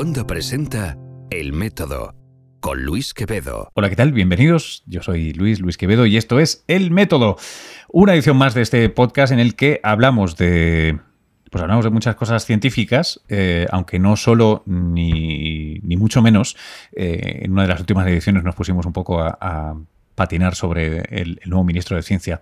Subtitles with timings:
[0.00, 0.96] Wanda presenta
[1.28, 2.14] El Método
[2.60, 3.70] con Luis Quevedo.
[3.74, 4.12] Hola, ¿qué tal?
[4.12, 4.82] Bienvenidos.
[4.86, 7.36] Yo soy Luis, Luis Quevedo, y esto es El Método,
[7.90, 10.98] una edición más de este podcast en el que hablamos de.
[11.50, 16.56] Pues hablamos de muchas cosas científicas, eh, aunque no solo ni, ni mucho menos.
[16.92, 19.76] Eh, en una de las últimas ediciones nos pusimos un poco a,
[20.14, 22.40] patinar sobre el nuevo ministro de Ciencia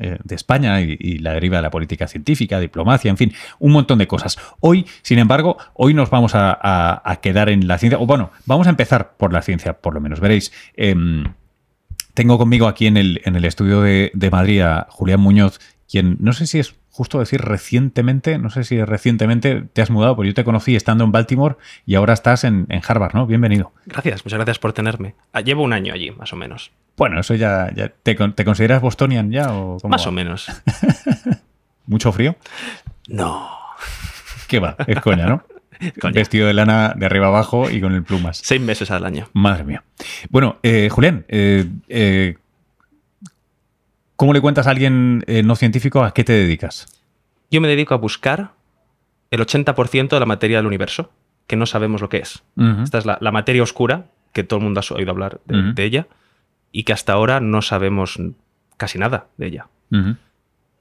[0.00, 3.98] eh, de España y, la deriva de la política científica, diplomacia, en fin, un montón
[3.98, 4.38] de cosas.
[4.60, 6.58] Hoy, sin embargo, hoy nos vamos a,
[7.04, 10.00] a, quedar en la ciencia, o bueno, vamos a empezar por la ciencia, por lo
[10.00, 10.18] menos.
[10.20, 10.94] Veréis, eh,
[12.14, 16.16] tengo conmigo aquí en el, en el estudio de, de Madrid a Julián Muñoz, quien
[16.20, 20.28] no sé si es justo decir recientemente, no sé si recientemente te has mudado, porque
[20.28, 23.26] yo te conocí estando en Baltimore y ahora estás en, en Harvard, ¿no?
[23.26, 23.72] Bienvenido.
[23.86, 25.14] Gracias, muchas gracias por tenerme.
[25.32, 26.72] Ah, llevo un año allí, más o menos.
[26.96, 27.70] Bueno, eso ya.
[27.74, 29.52] ya ¿te, ¿te, consideras bostonian ya?
[29.52, 30.08] O más va?
[30.08, 30.46] o menos.
[31.86, 32.36] ¿Mucho frío?
[33.08, 33.48] No.
[34.48, 34.76] ¿Qué va?
[34.86, 35.44] Es coña, ¿no?
[36.00, 36.12] Coña.
[36.12, 38.40] Vestido de lana de arriba abajo y con el plumas.
[38.44, 39.28] Seis meses al año.
[39.32, 39.82] Madre mía.
[40.28, 42.36] Bueno, eh, Julián, eh, eh,
[44.16, 46.86] ¿cómo le cuentas a alguien no científico a qué te dedicas?
[47.50, 48.52] Yo me dedico a buscar
[49.30, 51.10] el 80% de la materia del universo,
[51.46, 52.42] que no sabemos lo que es.
[52.56, 52.84] Uh -huh.
[52.84, 55.60] Esta es la, la, materia oscura, que todo el mundo ha oído hablar de, uh
[55.60, 55.74] -huh.
[55.74, 56.06] de, ella,
[56.72, 58.18] y que hasta ahora no sabemos
[58.76, 59.68] casi nada de ella.
[59.90, 60.16] Uh -huh.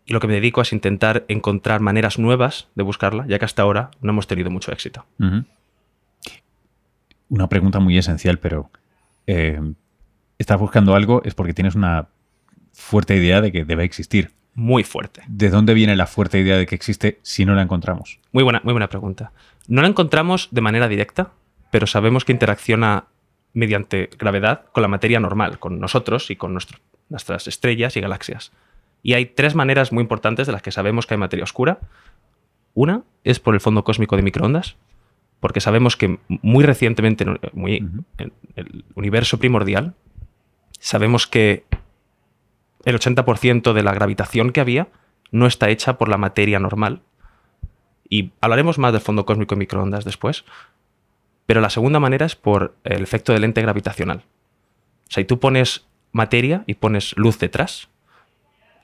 [0.06, 3.62] Y lo que me dedico es intentar encontrar maneras nuevas de buscarla, ya que hasta
[3.62, 5.06] ahora no hemos tenido mucho éxito.
[7.30, 8.72] Una pregunta muy esencial, pero
[9.28, 9.62] eh,
[10.40, 11.22] ¿estás buscando algo?
[11.26, 12.08] Es porque tienes una
[12.74, 14.32] fuerte idea de que debe existir.
[14.56, 15.22] Muy fuerte.
[15.28, 18.20] ¿De dónde viene la fuerte idea de que existe si no la encontramos?
[18.32, 19.32] Muy buena, muy buena pregunta.
[19.68, 21.34] No la encontramos de manera directa,
[21.70, 23.06] pero sabemos que interacciona
[23.60, 26.80] mediante gravedad con la materia normal, con nosotros y con nuestro,
[27.10, 28.52] nuestras estrellas y galaxias.
[29.04, 31.80] Y hay tres maneras muy importantes de las que sabemos que hay materia oscura.
[32.74, 34.78] Una es por el fondo cósmico de microondas,
[35.40, 38.04] porque sabemos que muy recientemente, muy, uh -huh.
[38.18, 39.94] en el universo primordial,
[40.80, 41.66] sabemos que
[42.86, 44.88] el 80% de la gravitación que había
[45.32, 47.02] no está hecha por la materia normal.
[48.10, 50.46] Y hablaremos más del fondo cósmico de microondas después.
[51.50, 54.18] Pero la segunda manera es por el efecto de lente gravitacional.
[54.18, 57.90] O sea, si tú pones materia y pones luz detrás,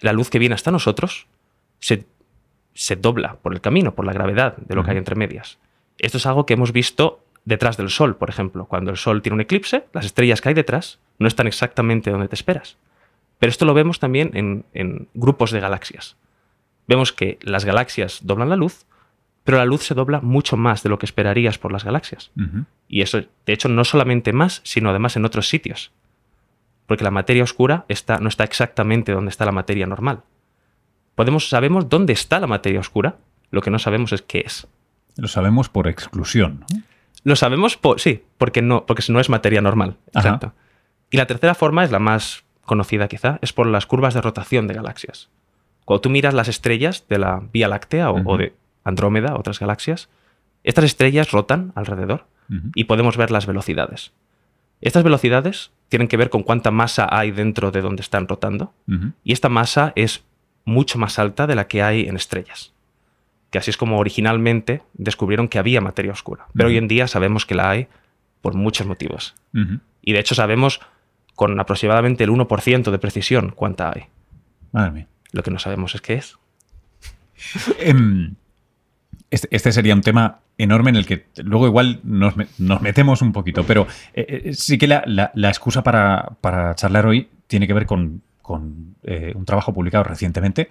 [0.01, 1.27] la luz que viene hasta nosotros
[1.79, 2.07] se,
[2.73, 4.85] se dobla por el camino, por la gravedad de lo uh -huh.
[4.87, 5.59] que hay entre medias.
[5.99, 8.65] Esto es algo que hemos visto detrás del Sol, por ejemplo.
[8.65, 12.29] Cuando el Sol tiene un eclipse, las estrellas que hay detrás no están exactamente donde
[12.29, 12.77] te esperas.
[13.37, 16.15] Pero esto lo vemos también en, en grupos de galaxias.
[16.87, 18.87] Vemos que las galaxias doblan la luz,
[19.45, 22.31] pero la luz se dobla mucho más de lo que esperarías por las galaxias.
[22.35, 22.65] Uh -huh.
[22.89, 25.91] Y eso, de hecho, no solamente más, sino además en otros sitios.
[26.87, 30.23] Porque la materia oscura está, no está exactamente donde está la materia normal.
[31.13, 33.17] Podemos, sabemos dónde está la materia oscura,
[33.51, 34.67] lo que no sabemos es qué es.
[35.15, 36.65] Lo sabemos por exclusión.
[36.71, 36.81] ¿no?
[37.23, 39.95] Lo sabemos por, sí, porque no, porque no es materia normal.
[40.07, 40.53] Exacto.
[41.11, 44.67] Y la tercera forma es la más conocida quizá, es por las curvas de rotación
[44.67, 45.29] de galaxias.
[45.85, 48.33] Cuando tú miras las estrellas de la Vía Láctea o, uh -huh.
[48.33, 48.53] o de
[48.85, 50.07] Andrómeda, otras galaxias,
[50.63, 52.71] estas estrellas rotan alrededor uh -huh.
[52.75, 54.13] y podemos ver las velocidades.
[54.81, 58.91] Estas velocidades tienen que ver con cuánta masa hay dentro de donde están rotando uh
[58.93, 59.13] -huh.
[59.23, 60.23] y esta masa es
[60.63, 62.73] mucho más alta de la que hay en estrellas.
[63.51, 66.47] Que así es como originalmente descubrieron que había materia oscura.
[66.53, 67.87] Pero hoy en día sabemos que la hay
[68.41, 69.35] por muchos motivos.
[70.01, 70.81] Y de hecho sabemos
[71.35, 74.05] con aproximadamente el 1% de precisión cuánta hay.
[74.71, 75.07] Madre mía.
[75.31, 76.37] Lo que no sabemos es qué es.
[77.93, 78.35] um,
[79.29, 83.33] este, este, sería un tema enorme en el que luego igual nos, nos metemos un
[83.33, 87.67] poquito, pero eh, eh, sí que la, la, la excusa para, para, charlar hoy tiene
[87.67, 90.69] que ver con, con eh, un trabajo publicado recientemente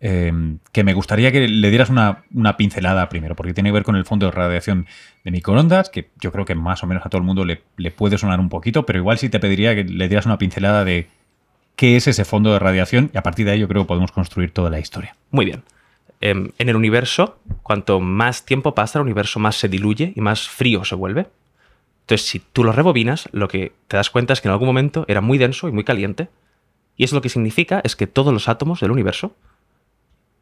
[0.00, 0.32] eh,
[0.72, 3.96] que me gustaría que le dieras una, una, pincelada primero, porque tiene que ver con
[3.96, 4.86] el fondo de radiación
[5.22, 7.90] de microondas, que yo creo que más o menos a todo el mundo le, le
[7.90, 11.08] puede sonar un poquito, pero igual sí te pediría que le dieras una pincelada de
[11.76, 14.12] qué es ese fondo de radiación y a partir de ahí yo creo que podemos
[14.12, 15.14] construir toda la historia.
[15.30, 15.62] Muy bien.
[16.20, 20.48] Eh, en el universo, cuanto más tiempo pasa, el universo más se diluye y más
[20.48, 21.26] frío se vuelve.
[22.02, 25.04] Entonces, si tú lo rebobinas, lo que te das cuenta es que en algún momento
[25.08, 26.28] era muy denso y muy caliente,
[26.96, 29.34] y eso lo que significa es que todos los átomos del universo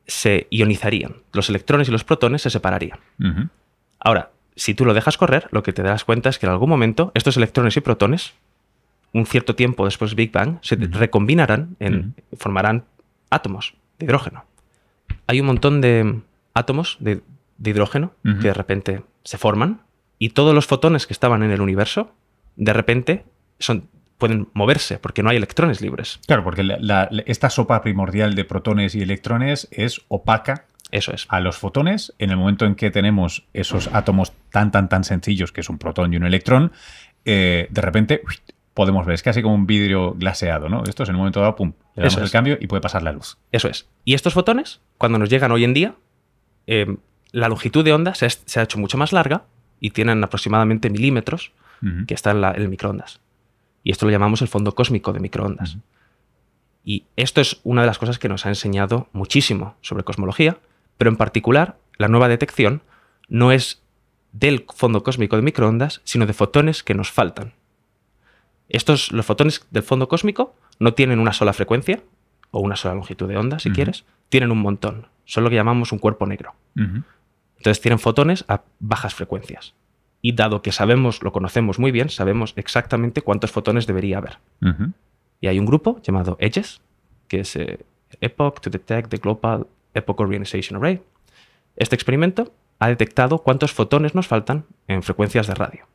[0.07, 1.17] se ionizarían.
[1.33, 2.99] Los electrones y los protones se separarían.
[3.21, 3.49] Uh -huh.
[4.01, 6.71] Ahora, si tú lo dejas correr, lo que te das cuenta es que en algún
[6.71, 8.33] momento estos electrones y protones,
[9.13, 10.93] un cierto tiempo después del Big Bang, se uh -huh.
[10.93, 12.39] recombinarán, en, uh -huh.
[12.39, 12.85] formarán
[13.31, 14.48] átomos de hidrógeno.
[15.29, 16.21] Hay un montón de
[16.55, 17.23] átomos de,
[17.59, 19.83] de hidrógeno que de repente se forman
[20.19, 22.13] y todos los fotones que estaban en el universo,
[22.57, 23.25] de repente
[23.61, 23.89] son
[24.19, 26.19] pueden moverse porque no hay electrones libres.
[26.27, 31.27] Claro, porque la, la, esta sopa primordial de protones y electrones es opaca Eso es.
[31.29, 35.53] a los fotones, en el momento en que tenemos esos átomos tan, tan, tan sencillos,
[35.53, 36.73] que es un protón y un electrón,
[37.25, 38.35] eh, de repente uy,
[38.79, 40.85] podemos ver, es casi como un vidrio glaseado, ¿no?
[40.85, 42.31] Esto es en un momento dado, pum, le damos Eso el es.
[42.33, 43.37] cambio y puede pasar la luz.
[43.53, 43.89] Eso es.
[44.05, 45.95] Y estos fotones, cuando nos llegan hoy en día,
[46.67, 46.97] eh,
[47.33, 49.43] la longitud de onda se ha, se ha hecho mucho más larga
[49.81, 51.53] y tienen aproximadamente milímetros
[52.07, 53.21] que está en, la- en el microondas.
[53.85, 55.77] Y esto lo llamamos el fondo cósmico de microondas.
[56.85, 60.59] Y esto es una de las cosas que nos ha enseñado muchísimo sobre cosmología,
[60.97, 62.83] pero en particular la nueva detección
[63.29, 63.83] no es
[64.33, 67.55] del fondo cósmico de microondas, sino de fotones que nos faltan.
[68.69, 72.03] Estos, los fotones del fondo cósmico no tienen una sola frecuencia
[72.51, 75.07] o una sola longitud de onda, si quieres, tienen un montón.
[75.25, 76.55] Son lo que llamamos un cuerpo negro.
[76.75, 79.75] Entonces tienen fotones a bajas frecuencias.
[80.21, 84.39] Y dado que sabemos, lo conocemos muy bien, sabemos exactamente cuántos fotones debería haber.
[85.41, 86.81] Y hay un grupo llamado EDGES,
[87.29, 87.85] que es eh,
[88.21, 91.01] Epoch to Detect the Global Epoch Organization Array.
[91.77, 95.87] Este experimento ha detectado cuántos fotones nos faltan en frecuencias de radio.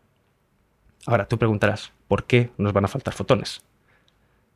[1.06, 3.62] Ahora, tú preguntarás, ¿por qué nos van a faltar fotones?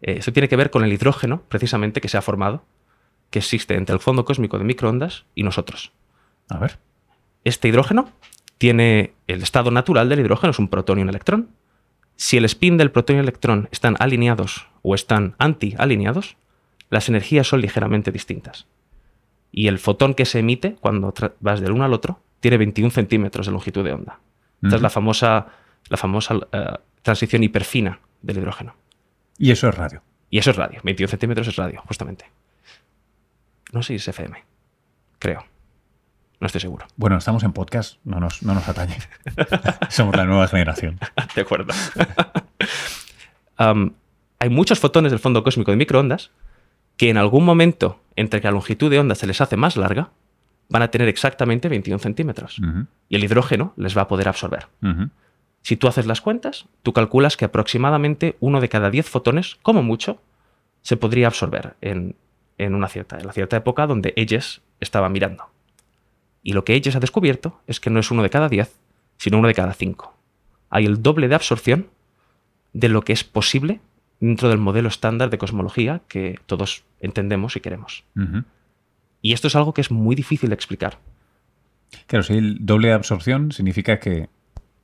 [0.01, 2.63] Eh, eso tiene que ver con el hidrógeno, precisamente, que se ha formado,
[3.29, 5.91] que existe entre el fondo cósmico de microondas y nosotros.
[6.49, 6.79] A ver.
[7.43, 8.11] Este hidrógeno
[8.57, 11.49] tiene el estado natural del hidrógeno, es un protón y un electrón.
[12.15, 16.37] Si el spin del protón y el electrón están alineados o están anti-alineados,
[16.89, 18.67] las energías son ligeramente distintas.
[19.51, 23.45] Y el fotón que se emite cuando vas del uno al otro tiene 21 centímetros
[23.45, 24.19] de longitud de onda.
[24.63, 25.47] Esta es la famosa,
[25.89, 28.75] la famosa eh, transición hiperfina del hidrógeno.
[29.37, 30.01] Y eso es radio.
[30.29, 30.81] Y eso es radio.
[30.83, 32.25] 21 centímetros es radio, justamente.
[33.71, 34.43] No sé si es FM.
[35.19, 35.45] Creo.
[36.39, 36.85] No estoy seguro.
[36.95, 38.97] Bueno, estamos en podcast, no nos, no nos atañe.
[39.89, 40.99] Somos la nueva generación.
[41.35, 41.73] De acuerdo.
[43.57, 43.93] Am,
[44.39, 46.31] hay muchos fotones del fondo cósmico de microondas
[46.95, 50.11] que en algún momento, entre que la longitud de onda se les hace más larga,
[50.69, 52.59] van a tener exactamente 21 centímetros.
[53.07, 54.67] Y el hidrógeno les va a poder absorber.
[55.67, 59.83] Si tú haces las cuentas, tú calculas que aproximadamente uno de cada 10 fotones, como
[59.83, 60.21] mucho,
[60.81, 62.15] se podría absorber en,
[62.57, 65.49] en una cierta, en la cierta época donde Edges estaba mirando.
[66.41, 68.79] Y lo que Edges ha descubierto es que no es uno de cada 10,
[69.17, 70.15] sino uno de cada 5.
[70.69, 71.87] Hay el doble de absorción
[72.71, 73.81] de lo que es posible
[74.21, 78.05] dentro del modelo estándar de cosmología que todos entendemos y queremos.
[79.21, 80.97] Y esto es algo que es muy difícil de explicar.
[82.05, 84.29] Claro, si el doble de absorción, significa que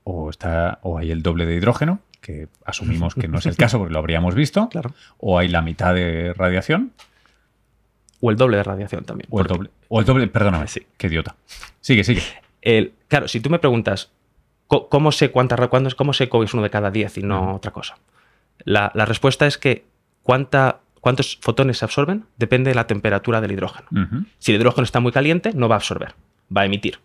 [0.04, 3.78] o, está, o hay el doble de hidrógeno, que asumimos que no es el caso
[3.80, 4.94] porque lo habríamos visto, Claro.
[5.18, 6.92] o hay la mitad de radiación,
[8.22, 9.28] O el doble de radiación también.
[9.32, 9.70] o el doble.
[9.90, 10.86] O el doble, perdóname, Sí.
[10.98, 11.36] qué idiota.
[11.82, 12.22] Sigue, sigue.
[12.62, 14.12] El- claro, si tú me preguntas,
[14.68, 17.56] ¿cómo sé cuánta, cuándo es- cómo sé que es uno de cada 10 y no
[17.56, 17.98] otra cosa?
[18.64, 19.84] La, la respuesta es que
[20.22, 23.90] cuánta, cuántos fotones se absorben depende de la temperatura del hidrógeno.
[24.40, 26.16] Si el hidrógeno está muy caliente, no va a absorber,
[26.56, 27.00] va a emitir.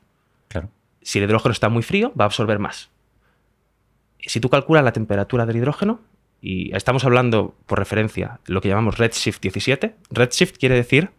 [0.47, 0.69] Claro.
[1.09, 2.91] Si el hidrógeno está muy frío, va a absorber más.
[4.21, 6.01] Si tú calculas la temperatura del hidrógeno,
[6.43, 11.11] y estamos hablando por referencia lo que llamamos redshift 17, redshift quiere decir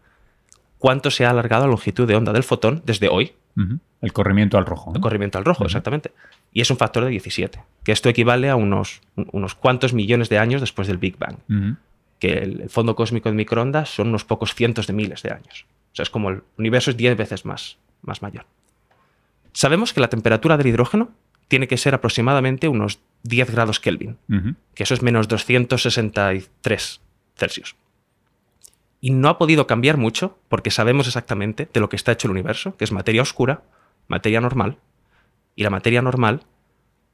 [0.78, 3.34] cuánto se ha alargado la longitud de onda del fotón desde hoy.
[4.02, 4.92] El corrimiento al rojo.
[4.96, 6.12] el corrimiento al rojo, exactamente.
[6.54, 10.30] Y es un factor de 17, que esto equivale a unos, un- unos cuantos millones
[10.30, 11.38] de años después del Big Bang,
[12.20, 15.66] que el, el fondo cósmico de microondas son unos pocos cientos de miles de años.
[15.92, 18.46] O sea, es como el universo es 10 veces más, más mayor.
[19.54, 21.12] Sabemos que la temperatura del hidrógeno
[21.48, 24.18] tiene que ser aproximadamente unos 10 grados Kelvin,
[24.76, 27.02] que eso es menos 263
[27.36, 27.76] Celsius.
[29.02, 32.32] Y no ha podido cambiar mucho porque sabemos exactamente de lo que está hecho el
[32.32, 33.64] universo, que es materia oscura,
[34.08, 34.78] materia normal,
[35.56, 36.44] y la materia normal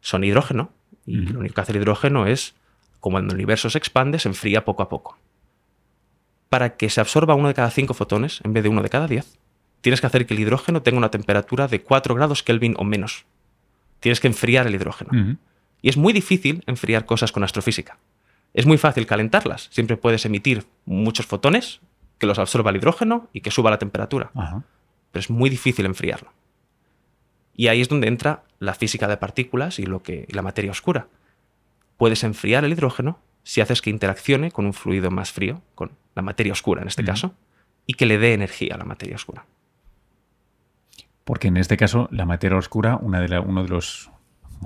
[0.01, 0.71] son hidrógeno,
[1.05, 2.55] y lo único que hace el hidrógeno es,
[2.99, 5.17] como cuando el universo se expande, se enfría poco a poco.
[6.49, 9.07] Para que se absorba uno de cada cinco fotones en vez de uno de cada
[9.07, 9.37] diez,
[9.85, 13.27] tienes que hacer que el hidrógeno tenga una temperatura de 4 grados Kelvin o menos.
[13.99, 15.37] Tienes que enfriar el hidrógeno.
[15.79, 17.99] Y es muy difícil enfriar cosas con astrofísica.
[18.55, 19.67] Es muy fácil calentarlas.
[19.71, 21.81] Siempre puedes emitir muchos fotones
[22.17, 24.31] que los absorba el hidrógeno y que suba la temperatura.
[24.33, 26.33] Pero es muy difícil enfriarlo.
[27.55, 30.71] Y ahí es donde entra la física de partículas y, lo que, y la materia
[30.71, 31.09] oscura.
[31.97, 36.23] Puedes enfriar el hidrógeno si haces que interaccione con un fluido más frío, con la
[36.23, 37.35] materia oscura en este caso,
[37.85, 39.45] y que le dé energía a la materia oscura.
[41.25, 44.09] Porque en este caso, la materia oscura, una de, la- uno de los,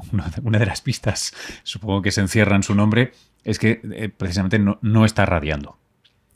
[0.44, 3.12] una de- las pistas, supongo que se encierra en su nombre,
[3.44, 5.78] es que eh, precisamente no, no está radiando.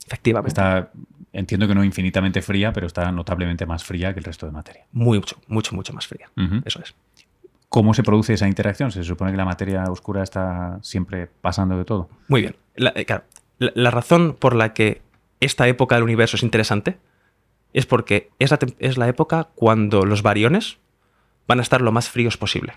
[0.06, 0.48] Efectivamente.
[0.48, 0.90] Está,
[1.32, 4.84] entiendo que no infinitamente fría, pero está notablemente más fría que el resto de materia.
[4.92, 6.30] Mucho, mucho, mucho más fría.
[6.64, 6.94] Eso es.
[7.68, 8.92] ¿Cómo se produce esa interacción?
[8.92, 12.08] ¿Se supone que la materia oscura está siempre pasando de todo?
[12.28, 12.56] Muy bien.
[12.76, 13.24] La, eh, claro,
[13.58, 15.02] la- la razón por la que
[15.40, 16.98] esta época del universo es interesante
[17.74, 20.78] es porque es la, es la época cuando los variones
[21.46, 22.72] van a estar lo más fríos posible.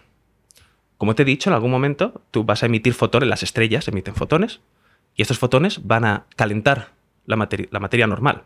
[0.98, 4.16] Como te he dicho, en algún momento tú vas a emitir fotones, las estrellas emiten
[4.16, 4.60] fotones,
[5.16, 6.92] y estos fotones van a calentar
[7.26, 8.44] la, materi- la materia normal.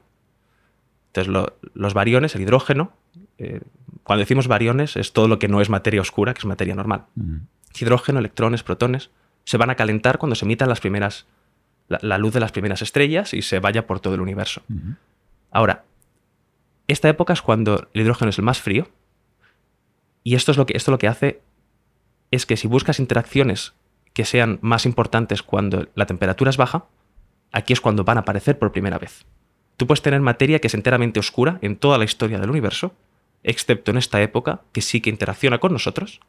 [1.07, 2.93] Entonces, lo- los variones, el hidrógeno,
[3.37, 3.61] eh,
[4.03, 7.05] cuando decimos variones, es todo lo que no es materia oscura, que es materia normal.
[7.79, 9.09] Hidrógeno, electrones, protones,
[9.45, 11.25] se van a calentar cuando se emitan las primeras,
[11.87, 14.61] la, la luz de las primeras estrellas y se vaya por todo el universo.
[15.51, 15.83] Ahora,
[16.87, 18.89] esta época es cuando el hidrógeno es el más frío.
[20.23, 21.41] Y esto es lo que, esto lo que hace
[22.31, 23.73] es que si buscas interacciones
[24.13, 26.85] que sean más importantes cuando la temperatura es baja,
[27.51, 29.25] aquí es cuando van a aparecer por primera vez.
[29.77, 32.93] Tú puedes tener materia que es enteramente oscura en toda la historia del universo,
[33.43, 36.19] excepto en esta época que sí que interacciona con nosotros,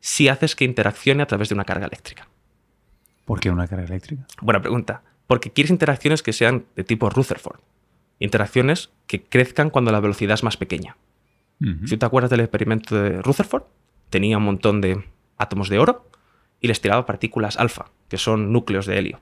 [0.00, 2.28] si haces que interaccione a través de una carga eléctrica.
[3.24, 4.26] ¿Por qué una carga eléctrica?
[4.40, 5.02] Buena pregunta.
[5.26, 7.60] Porque quieres interacciones que sean de tipo Rutherford.
[8.18, 10.96] Interacciones que crezcan cuando la velocidad es más pequeña.
[11.60, 11.86] Ujú.
[11.86, 13.62] Si te acuerdas del experimento de Rutherford,
[14.10, 15.04] tenía un montón de
[15.38, 16.08] átomos de oro
[16.60, 19.20] y les tiraba partículas alfa, que son núcleos de helio.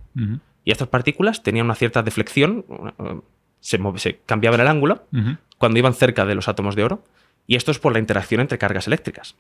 [0.64, 2.64] Y estas partículas tenían una cierta deflexión,
[2.99, 3.21] eh,
[3.61, 5.05] se, se cambiaban el ángulo
[5.59, 7.05] cuando iban cerca de los átomos de oro,
[7.47, 9.37] y esto es por la interacción entre cargas eléctricas.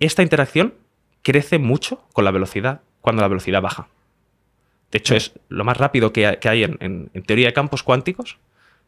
[0.00, 0.74] Esta interacción
[1.22, 3.88] crece mucho con la velocidad cuando la velocidad baja.
[4.90, 7.52] De hecho, es lo más rápido que hay, que hay en, en- en teoría de
[7.52, 8.38] campos cuánticos,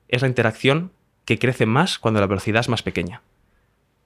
[0.08, 0.92] es la interacción
[1.24, 3.22] que crece más cuando la velocidad es más pequeña.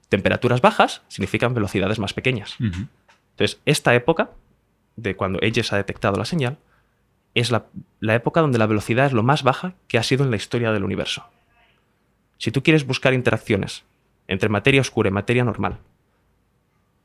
[0.09, 2.55] Temperaturas bajas significan velocidades más pequeñas.
[2.59, 4.31] Entonces, esta época,
[4.95, 6.57] de cuando Aegis ha detectado la señal,
[7.33, 7.65] es la,
[7.99, 10.71] la época donde la velocidad es lo más baja que ha sido en la historia
[10.71, 11.25] del universo.
[12.37, 13.83] Si tú quieres buscar interacciones
[14.27, 15.79] entre materia oscura y materia normal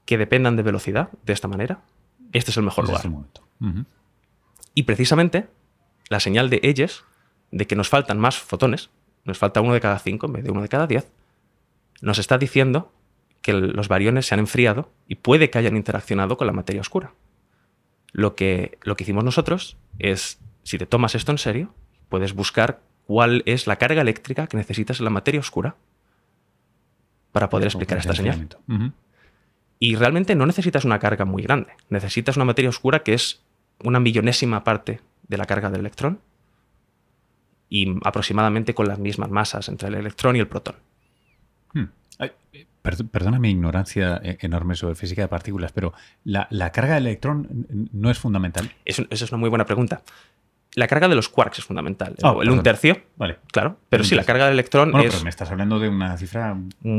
[0.04, 1.80] que dependan de velocidad, de esta manera,
[2.32, 3.08] este es el mejor Ese lugar.
[3.08, 3.48] momento.
[4.74, 5.48] Y precisamente
[6.08, 7.04] la señal de Aegis,
[7.50, 8.90] de que nos faltan más fotones,
[9.24, 11.10] nos falta uno de cada cinco en vez de uno de cada diez,
[12.00, 12.92] nos está diciendo
[13.42, 17.12] que los variones se han enfriado y puede que hayan interaccionado con la materia oscura.
[18.12, 21.74] Lo que, lo que hicimos nosotros es, si te tomas esto en serio,
[22.08, 25.76] puedes buscar cuál es la carga eléctrica que necesitas en la materia oscura
[27.32, 28.48] para poder explicar esta señal.
[29.78, 31.72] Y realmente no necesitas una carga muy grande.
[31.88, 33.42] Necesitas una materia oscura que es
[33.82, 36.20] una millonésima parte de la carga del electrón
[37.68, 40.76] y aproximadamente con las mismas masas entre el electrón y el protón.
[41.74, 41.84] Hmm.
[42.18, 42.32] Ay,
[42.82, 45.92] perdona mi ignorancia eh, enorme sobre física de partículas, pero
[46.24, 48.70] la, la carga de electrón no es fundamental.
[48.84, 50.02] Es un- esa es una muy buena pregunta.
[50.74, 52.14] La carga de los quarks es fundamental.
[52.18, 53.38] El, Ah, el un tercio, Vale.
[53.52, 53.78] claro.
[53.88, 56.16] Pero Un sí, la carga del electrón Bueno, es pero me estás hablando de una
[56.16, 56.56] cifra.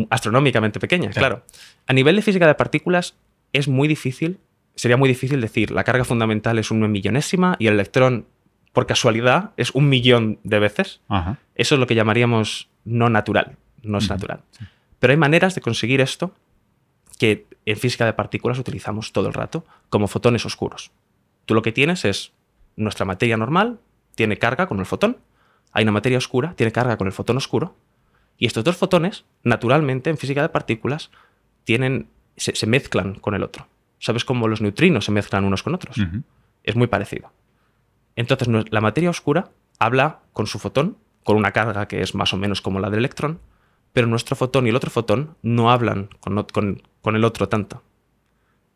[0.09, 1.43] astronómicamente pequeña, Claro.
[1.43, 1.45] claro.
[1.88, 3.15] A nivel de física de partículas
[3.53, 4.39] es muy difícil,
[4.75, 8.25] sería muy difícil decir la carga fundamental es una millonésima y el electrón,
[8.73, 11.01] por casualidad, es un millón de veces.
[11.07, 11.38] Ajá.
[11.55, 14.41] Eso es lo que llamaríamos no natural, no es natural.
[14.99, 16.33] Pero hay maneras de conseguir esto
[17.17, 20.91] que en física de partículas utilizamos todo el rato, como fotones oscuros.
[21.45, 22.31] Tú lo que tienes es
[22.75, 23.79] nuestra materia normal,
[24.15, 25.17] tiene carga con el fotón,
[25.71, 27.75] hay una materia oscura, tiene carga con el fotón oscuro,
[28.38, 31.11] y estos dos fotones, naturalmente, en física de partículas,
[31.65, 32.07] tienen,
[32.38, 33.67] se, se mezclan con el otro.
[33.99, 35.97] ¿Sabes cómo los neutrinos se mezclan unos con otros?
[36.63, 37.31] Es muy parecido.
[38.19, 39.49] Entonces, la materia oscura
[39.79, 42.99] habla con su fotón, con una carga que es más o menos como la del
[42.99, 43.39] electrón,
[43.93, 47.47] pero nuestro fotón y el otro fotón no hablan con, ot- con- con el otro
[47.47, 47.81] tanto.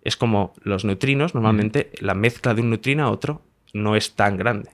[0.01, 3.41] Es como los neutrinos, normalmente la mezcla de un neutrino a otro
[3.73, 4.71] no es tan grande.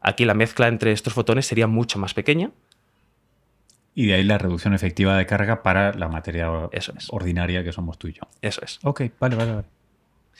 [0.00, 2.50] Aquí la mezcla entre estos fotones sería mucho más pequeña.
[3.94, 7.06] Y de ahí la reducción efectiva de carga para la materia Eso es.
[7.10, 8.22] ordinaria que somos tú y yo.
[8.42, 8.78] Eso es.
[8.82, 9.66] Ok, vale, vale, vale.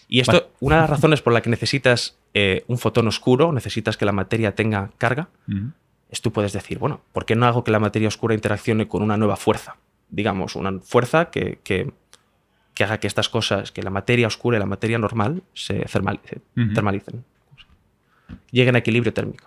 [0.08, 0.46] Y esto, Vale.
[0.60, 4.12] una de las razones por la que necesitas eh, un fotón oscuro, necesitas que la
[4.12, 5.72] materia tenga carga, Ujú.
[6.10, 9.02] es tú puedes decir, bueno, ¿por qué no hago que la materia oscura interaccione con
[9.02, 9.76] una nueva fuerza?
[10.10, 11.92] Digamos, una fuerza que, que-
[12.74, 16.42] que haga que estas cosas, que la materia oscura y la materia normal se termalicen,
[18.50, 19.46] lleguen a equilibrio térmico.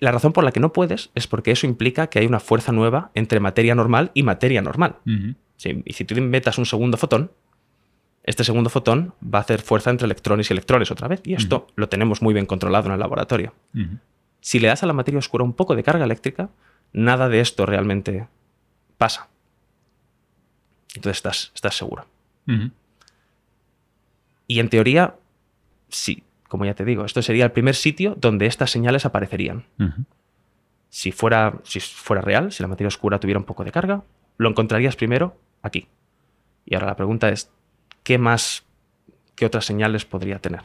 [0.00, 2.72] La razón por la que no puedes es porque eso implica que hay una fuerza
[2.72, 4.96] nueva entre materia normal y materia normal.
[5.06, 5.34] Ujú.
[5.56, 7.30] Sí, y si tú metas un segundo fotón,
[8.24, 11.20] este segundo fotón va a hacer fuerza entre electrones y electrones otra vez.
[11.24, 13.54] Y esto lo tenemos muy bien controlado en el laboratorio.
[14.40, 16.50] Si le das a la materia oscura un poco de carga eléctrica,
[16.92, 18.28] nada de esto realmente
[18.98, 19.28] pasa.
[20.94, 22.06] Entonces estás, estás seguro.
[24.46, 25.16] Y en teoría,
[25.88, 29.64] sí, como ya te digo, esto sería el primer sitio donde estas señales aparecerían.
[30.90, 34.02] Si fuera, si fuera real, si la materia oscura tuviera un poco de carga,
[34.36, 35.88] lo encontrarías primero aquí.
[36.66, 37.50] Y ahora la pregunta es,
[38.02, 38.64] ¿qué más,
[39.34, 40.62] qué otras señales podría tener?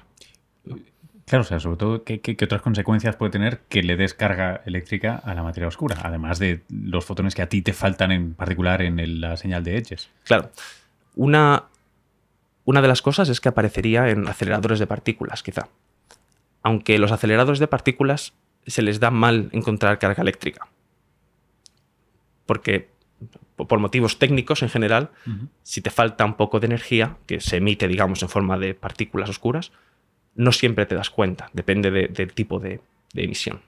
[1.25, 4.13] Claro, o sea, sobre todo, ¿qué, qué, qué otras consecuencias puede tener que le des
[4.13, 5.97] carga eléctrica a la materia oscura?
[6.03, 9.63] Además de los fotones que a ti te faltan en particular en el- la señal
[9.65, 10.09] de Edges.
[10.23, 10.51] Claro.
[11.15, 11.65] Una,
[12.63, 15.67] una de las cosas es que aparecería en aceleradores de partículas, quizá.
[16.63, 18.33] Aunque los aceleradores de partículas
[18.65, 20.67] se les da mal encontrar carga eléctrica.
[22.45, 22.87] Porque po-
[23.65, 25.09] por motivos técnicos en general,
[25.63, 29.29] si te falta un poco de energía, que se emite, digamos, en forma de partículas
[29.29, 29.71] oscuras,
[30.35, 32.81] no siempre te das cuenta, depende de- del tipo de,
[33.13, 33.61] de emisión.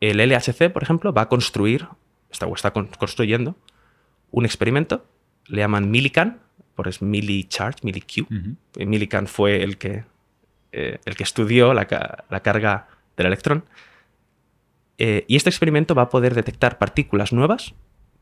[0.00, 1.86] El LHC, por ejemplo, va a construir,
[2.30, 3.56] está, o está con- construyendo,
[4.30, 5.06] un experimento,
[5.46, 6.40] le llaman Millikan,
[6.74, 8.26] por es millicharge, milliq.
[8.76, 10.04] Eh, Millikan fue el que,
[10.72, 13.64] eh, el que estudió la carga del electrón.
[14.98, 17.74] Eh, y este experimento va a poder detectar partículas nuevas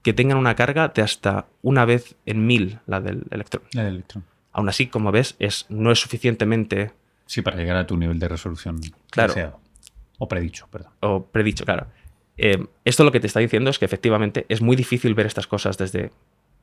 [0.03, 3.63] que tengan una carga de hasta una vez en mil la del electrón.
[3.73, 4.25] La del electrón.
[4.53, 6.93] Aún así, como ves, es, no es suficientemente
[7.27, 8.81] Sí, para llegar a tu nivel de resolución
[9.11, 9.33] Claro.
[9.33, 9.61] deseado.
[10.19, 10.93] O predicho, perdón.
[11.01, 11.87] o predicho, claro.
[12.37, 15.47] Eh, esto lo que te está diciendo es que efectivamente es muy difícil ver estas
[15.47, 16.11] cosas desde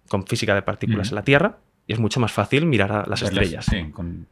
[0.10, 3.22] con física de partículas en la Tierra y es mucho más fácil mirar a las
[3.22, 3.66] Verlas, estrellas.
[3.66, 4.28] Sí, con-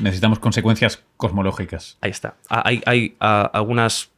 [0.00, 1.98] necesitamos consecuencias cosmológicas.
[2.00, 2.36] Ahí está.
[2.48, 4.10] Ah, Hay, hay, ah, algunas,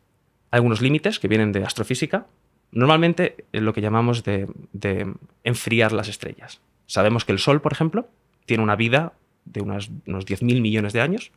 [0.51, 2.27] algunos límites que vienen de astrofísica.
[2.73, 5.13] Normalmente es lo que llamamos de, de
[5.45, 6.61] enfriar las estrellas.
[6.87, 8.09] Sabemos que el Sol, por ejemplo,
[8.47, 9.13] tiene una vida
[9.45, 11.33] de unas- unos 10.000 millones de años.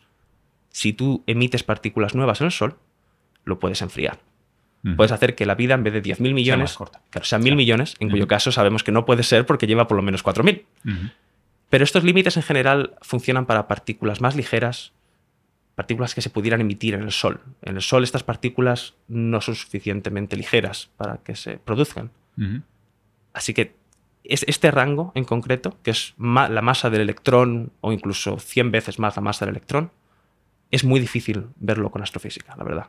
[0.69, 2.75] Si tú emites partículas nuevas en el Sol,
[3.45, 4.19] lo puedes enfriar.
[4.97, 7.01] Puedes hacer que la vida en vez de 10.000 millones, más corta.
[7.09, 7.55] claro, sean 1.000 Claro.
[7.57, 10.65] millones, en cuyo caso sabemos que no puede ser porque lleva por lo menos 4.000.
[10.85, 11.07] Ujú.
[11.69, 14.91] Pero estos límites en general funcionan para partículas más ligeras,
[15.75, 17.41] partículas que se pudieran emitir en el Sol.
[17.61, 22.11] En el Sol estas partículas no son suficientemente ligeras para que se produzcan.
[23.33, 23.75] Así que
[24.23, 28.71] es este rango en concreto, que es ma- la masa del electrón o incluso 100
[28.71, 29.91] veces más la masa del electrón,
[30.71, 32.87] es muy difícil verlo con astrofísica, la verdad.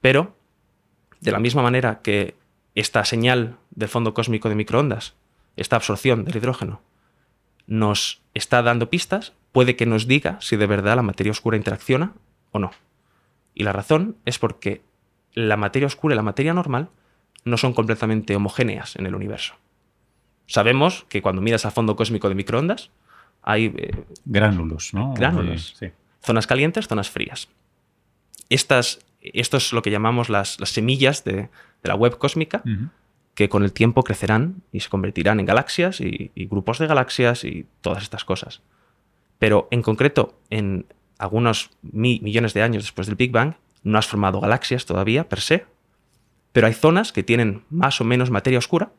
[0.00, 0.36] Pero,
[1.20, 2.36] de la misma manera que
[2.74, 5.14] esta señal del fondo cósmico de microondas,
[5.56, 6.80] esta absorción del hidrógeno,
[7.66, 12.12] nos está dando pistas, puede que nos diga si de verdad la materia oscura interacciona
[12.52, 12.70] o no.
[13.54, 14.82] Y la razón es porque
[15.34, 16.88] la materia oscura y la materia normal
[17.44, 19.54] no son completamente homogéneas en el universo.
[20.46, 22.90] Sabemos que cuando miras al fondo cósmico de microondas,
[23.42, 25.14] hay eh, Gránulos, ¿no?
[25.14, 25.74] Gránulos.
[25.78, 25.90] Sí.
[26.22, 27.48] zonas calientes, zonas frías.
[28.48, 31.48] Estas, esto es lo que llamamos las, las semillas de, de
[31.82, 32.62] la web cósmica,
[33.34, 37.44] que con el tiempo crecerán y se convertirán en galaxias y, y grupos de galaxias
[37.44, 38.62] y todas estas cosas.
[39.38, 40.86] Pero en concreto, en
[41.18, 45.40] algunos mi- millones de años después del Big Bang, no has formado galaxias todavía per
[45.40, 45.66] se,
[46.52, 48.90] pero hay zonas que tienen más o menos materia oscura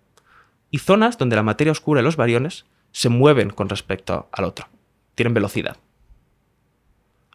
[0.71, 4.67] y zonas donde la materia oscura y los bariones se mueven con respecto al otro,
[5.15, 5.77] tienen velocidad.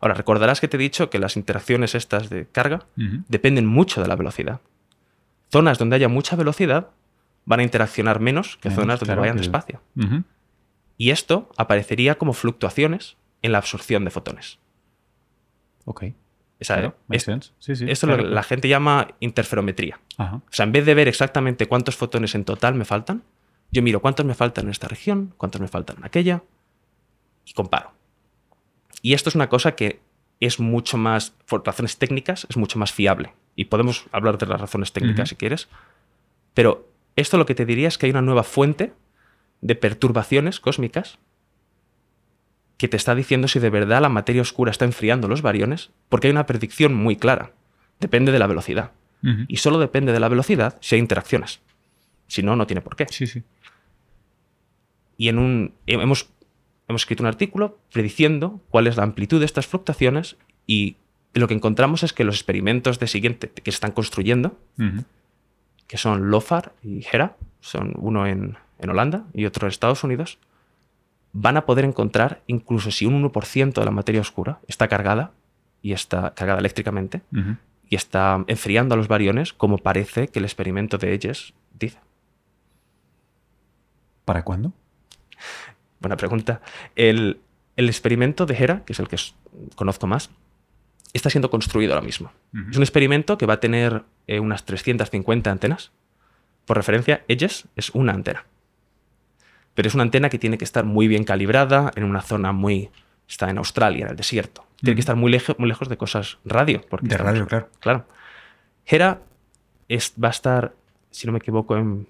[0.00, 2.86] Ahora, recordarás que te he dicho que las interacciones estas de carga
[3.28, 4.60] dependen mucho de la velocidad.
[5.50, 6.88] Zonas donde haya mucha velocidad
[7.46, 9.80] van a interaccionar menos que Menos, zonas donde claro, vayan despacio.
[10.96, 14.58] Y esto aparecería como fluctuaciones en la absorción de fotones.
[15.84, 16.04] Ok.
[16.60, 17.24] Claro, es-.
[17.58, 18.28] Sí, sí, esto es lo claro.
[18.28, 20.00] que la gente llama interferometría.
[20.16, 20.36] Ajá.
[20.36, 23.22] O sea, en vez de ver exactamente cuántos fotones en total me faltan,
[23.70, 26.42] yo miro cuántos me faltan en esta región, cuántos me faltan en aquella,
[27.44, 27.92] y comparo.
[29.02, 30.00] Y esto es una cosa que
[30.40, 33.32] es mucho más, por razones técnicas, es mucho más fiable.
[33.56, 35.68] Y podemos hablar de las razones técnicas si quieres.
[36.54, 38.92] Pero esto lo que te diría es que hay una nueva fuente
[39.64, 41.18] de perturbaciones cósmicas
[42.76, 46.26] que te está diciendo si de verdad la materia oscura está enfriando los bariones, porque
[46.28, 47.52] hay una predicción muy clara.
[47.98, 48.92] Depende de la velocidad.
[49.48, 51.60] Y solo depende de la velocidad si hay interacciones.
[52.26, 53.06] Si no, no tiene por qué.
[53.08, 53.42] Sí, sí.
[55.16, 56.28] Y en un, he- hemos,
[56.88, 60.96] hemos escrito un artículo prediciendo cuál es la amplitud de estas fluctuaciones y
[61.32, 64.58] lo que encontramos es que los experimentos de siguiente que se están construyendo,
[65.86, 70.38] que son LOFAR y HERA, son uno en, en Holanda y otro en Estados Unidos,
[71.32, 75.32] van a poder encontrar incluso si un 1% de la materia oscura está cargada
[75.82, 77.22] y está cargada eléctricamente
[77.88, 81.98] y está enfriando a los bariones como parece que el experimento de Edges dice.
[84.24, 84.72] ¿Para cuándo?
[86.00, 86.60] Buena pregunta.
[86.94, 87.40] El,
[87.76, 89.16] el experimento de Hera, que es el que
[89.74, 90.30] conozco más,
[91.12, 92.32] está siendo construido ahora mismo.
[92.70, 95.92] Es un experimento que va a tener eh, unas 350 antenas.
[96.66, 98.44] Por referencia, Edges es una antena.
[99.74, 102.90] Pero es una antena que tiene que estar muy bien calibrada en una zona muy...
[103.28, 104.66] Está en Australia, en el desierto.
[104.76, 106.82] Tiene que estar muy, muy lejos de cosas radio.
[106.88, 107.68] Porque De estamos- radio, claro.
[107.80, 108.06] Claro.
[108.86, 109.20] Hera
[109.88, 110.74] es- va a estar,
[111.10, 112.06] si no me equivoco, en.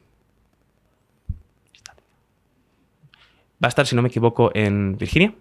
[3.63, 5.33] Va a estar, si no me equivoco, en Virginia.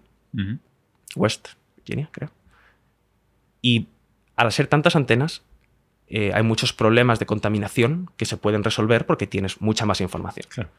[1.16, 2.30] West Virginia, creo.
[3.60, 3.88] Y
[4.36, 5.42] al ser tantas antenas,
[6.06, 10.46] eh, hay muchos problemas de contaminación que se pueden resolver porque tienes mucha más información.
[10.48, 10.70] Claro.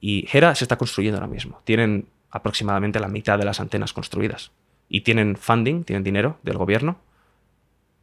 [0.00, 1.60] Y Hera se está construyendo ahora mismo.
[1.64, 4.52] Tienen aproximadamente la mitad de las antenas construidas.
[4.88, 6.98] Y tienen funding, tienen dinero del gobierno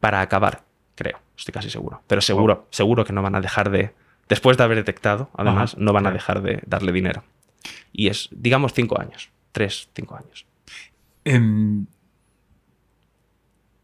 [0.00, 1.18] para acabar, creo.
[1.36, 2.02] Estoy casi seguro.
[2.06, 3.94] Pero seguro, seguro que no van a dejar de.
[4.28, 7.24] Después de haber detectado, además, Ajá, no van a dejar de darle dinero.
[7.92, 9.30] Y es, digamos, cinco años.
[9.52, 10.46] Tres, cinco años.
[11.24, 11.86] Em,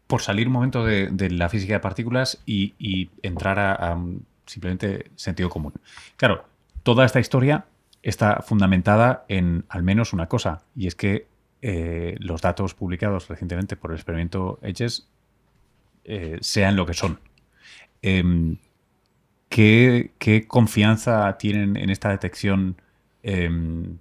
[0.07, 3.95] por salir un momento de, de la física de partículas y, y entrar a, a
[3.95, 5.73] un simplemente sentido común.
[6.17, 6.45] Claro,
[6.83, 7.65] toda esta historia
[8.03, 11.27] está fundamentada en al menos una cosa, y es que
[11.61, 15.07] eh, los datos publicados recientemente por el experimento Edges
[16.03, 17.19] eh, sean lo que son.
[18.01, 18.57] Em,
[19.49, 22.81] ¿qué, qué confianza tienen en esta detección?
[23.23, 23.99] em,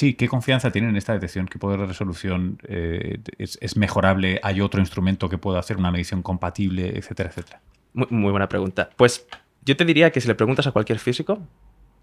[0.00, 1.46] Sí, ¿qué confianza tienen en esta detección?
[1.46, 4.40] ¿Qué poder de resolución eh, es, mejorable?
[4.42, 7.60] ¿Hay otro instrumento que pueda hacer una medición compatible, etcétera, etcétera?
[7.92, 8.88] Muy buena pregunta.
[8.96, 9.26] Pues
[9.62, 11.42] yo te diría que si le preguntas a cualquier físico,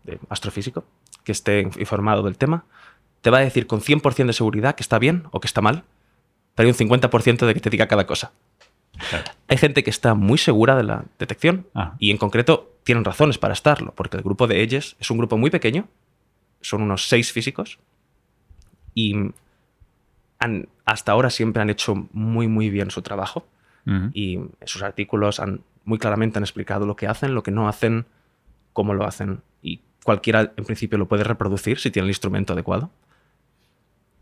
[0.07, 0.83] de astrofísico,
[1.23, 2.65] que esté informado del tema,
[3.21, 5.83] te va a decir con 100% de seguridad que está bien o que está mal,
[6.55, 8.31] pero hay un 50% de que te diga cada cosa.
[9.09, 9.25] Claro.
[9.47, 11.93] Hay gente que está muy segura de la detección Ah.
[11.99, 15.37] y en concreto tienen razones para estarlo, porque el grupo de Edges es un grupo
[15.37, 15.87] muy pequeño,
[16.61, 17.77] son unos seis físicos
[18.95, 19.13] y
[20.39, 23.45] han- hasta ahora siempre han hecho muy muy bien su trabajo
[24.13, 27.69] y en sus artículos han, muy claramente han explicado lo que hacen, lo que no
[27.69, 28.05] hacen,
[28.73, 32.91] cómo lo hacen y cualquiera en principio lo puede reproducir si tiene el instrumento adecuado.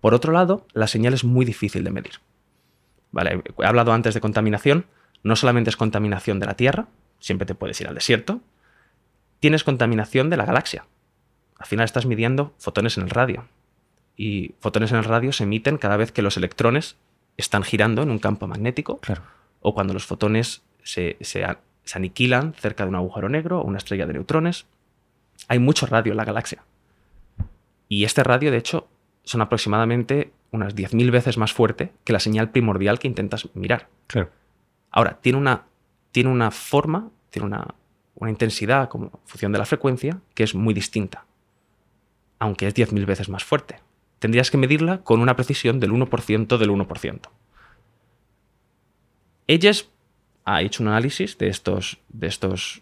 [0.01, 2.13] Por otro lado, la señal es muy difícil de medir.
[3.11, 4.87] Vale, he hablado antes de contaminación,
[5.21, 6.87] no solamente es contaminación de la Tierra,
[7.19, 8.41] siempre te puedes ir al desierto,
[9.39, 10.87] tienes contaminación de la galaxia.
[11.59, 13.45] Al final estás midiendo fotones en el radio.
[14.17, 16.95] Y fotones en el radio se emiten cada vez que los electrones
[17.37, 19.21] están girando en un campo magnético Claro.
[19.61, 21.45] o cuando los fotones se, se
[21.93, 24.65] aniquilan cerca de un agujero negro o una estrella de neutrones.
[25.47, 26.63] Hay mucho radio en la galaxia.
[27.87, 28.87] Y este radio, de hecho,
[29.23, 33.89] son aproximadamente unas 10.000 veces más fuerte que la señal primordial que intentas mirar.
[34.07, 34.29] Claro.
[34.91, 35.65] Ahora, tiene una,
[36.11, 37.75] tiene una forma, tiene una,
[38.15, 41.25] una intensidad como función de la frecuencia que es muy distinta,
[42.39, 43.79] aunque es 10.000 veces más fuerte.
[44.19, 47.19] Tendrías que medirla con una precisión del 1% del 1%.
[49.47, 49.89] Ellas
[50.45, 52.81] ha hecho un análisis de estos, de estos,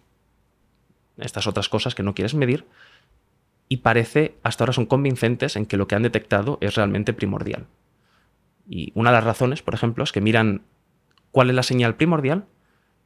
[1.18, 2.66] estas otras cosas que no quieres medir
[3.70, 7.66] y parece, hasta ahora son convincentes en que lo que han detectado es realmente primordial.
[8.68, 10.62] Y una de las razones, por ejemplo, es que miran
[11.32, 12.46] cuál es la señal primordial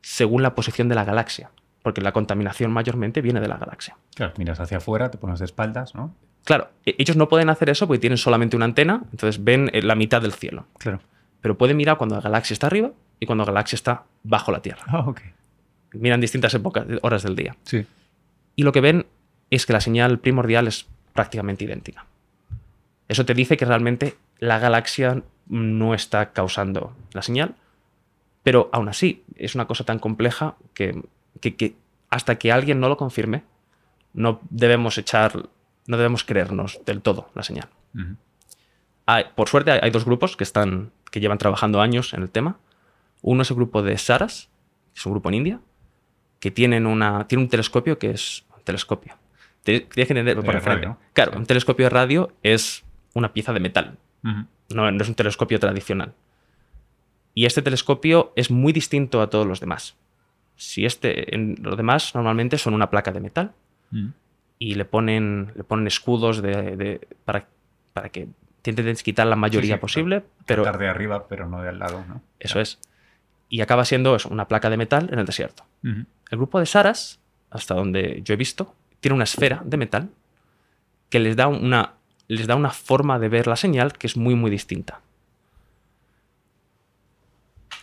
[0.01, 1.51] según la posición de la galaxia,
[1.83, 3.97] porque la contaminación mayormente viene de la galaxia.
[4.15, 6.13] Claro, miras hacia afuera, te pones de espaldas, ¿no?
[6.43, 9.81] Claro, e- ellos no pueden hacer eso porque tienen solamente una antena, entonces ven eh,
[9.81, 10.65] la mitad del cielo.
[10.77, 10.99] Claro.
[11.41, 14.61] Pero pueden mirar cuando la galaxia está arriba y cuando la galaxia está bajo la
[14.61, 14.83] Tierra.
[14.87, 15.21] Ah, ok.
[15.93, 17.55] Miran distintas épocas, horas del día.
[17.63, 17.85] Sí.
[18.55, 19.05] Y lo que ven
[19.49, 22.05] es que la señal primordial es prácticamente idéntica.
[23.07, 27.55] Eso te dice que realmente la galaxia no está causando la señal,
[28.43, 31.01] pero aún así es una cosa tan compleja que,
[31.39, 31.75] que- que
[32.09, 33.43] hasta que alguien no lo confirme,
[34.13, 35.47] no debemos echar,
[35.87, 37.69] no debemos creernos del todo la señal.
[39.05, 42.29] Hay- por suerte hay, hay dos grupos que, están, que llevan trabajando años en el
[42.29, 42.57] tema.
[43.21, 44.49] Uno es el grupo de Saras,
[44.93, 45.59] que es un grupo en India,
[46.39, 49.15] que tienen una, tiene un telescopio que es un telescopio.
[49.63, 50.97] Te- Tienes que entender por radio.
[51.13, 51.37] Claro, Sí.
[51.39, 56.13] un telescopio de radio es una pieza de metal, no, no es un telescopio tradicional.
[57.33, 59.95] Y este telescopio es muy distinto a todos los demás.
[60.55, 63.51] Si este, en los demás normalmente son una placa de metal
[64.59, 67.47] y le ponen, le ponen escudos de, de- para,
[67.93, 68.27] para que
[68.65, 72.03] intenten quitar la mayoría Sí, sí, posible, pero de arriba, pero no de al lado,
[72.07, 72.21] ¿no?
[72.39, 72.79] eso es.
[73.49, 75.63] Y acaba siendo eso, una placa de metal en el desierto.
[75.83, 76.05] El
[76.37, 80.09] grupo de Saras, hasta donde yo he visto, tiene una esfera de metal
[81.09, 81.93] que les da una,
[82.27, 84.99] les da una forma de ver la señal que es muy, muy distinta.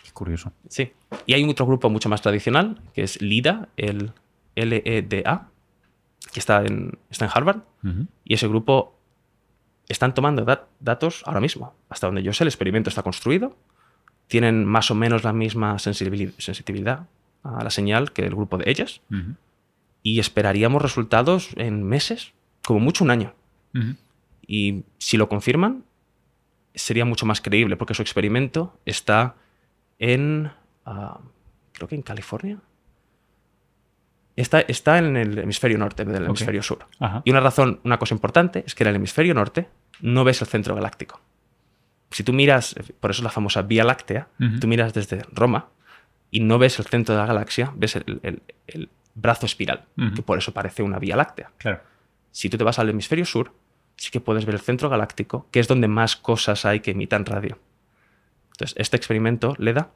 [0.03, 0.51] Qué curioso.
[0.69, 0.93] Sí.
[1.25, 4.11] Y hay un otro grupo mucho más tradicional, que es LIDA, el
[4.55, 5.47] L-E-D-A,
[6.31, 7.59] que está en, está en Harvard.
[8.23, 8.95] Y ese grupo
[9.89, 11.73] están tomando dat- datos ahora mismo.
[11.89, 13.55] Hasta donde yo sé, el experimento está construido.
[14.27, 17.07] Tienen más o menos la misma sensibili- sensibilidad
[17.43, 19.01] a la señal que el grupo de ellas.
[20.03, 22.33] Y esperaríamos resultados en meses,
[22.65, 23.33] como mucho un año.
[24.47, 25.83] Y si lo confirman,
[26.73, 29.35] sería mucho más creíble, porque su experimento está
[29.99, 30.51] en,
[30.85, 31.19] ah,
[31.73, 32.59] creo que en California.
[34.35, 36.27] Está, está en el hemisferio norte del Ok.
[36.29, 36.85] hemisferio sur.
[36.99, 37.21] Ajá.
[37.23, 39.69] Y una razón, una cosa importante, es que en el hemisferio norte
[40.01, 41.21] no ves el centro galáctico.
[42.15, 44.29] Si tú miras, por eso es la famosa Vía Láctea,
[44.61, 45.67] tú miras desde Roma
[46.31, 49.83] y no ves el centro de la galaxia, ves el, el- el brazo espiral,
[50.15, 51.51] que por eso parece una Vía Láctea.
[51.57, 51.81] Claro.
[52.31, 53.53] Si tú te vas al hemisferio sur,
[53.97, 57.25] sí que puedes ver el centro galáctico, que es donde más cosas hay que emitan
[57.25, 57.59] radio.
[58.51, 59.89] Entonces, este experimento, LEDA,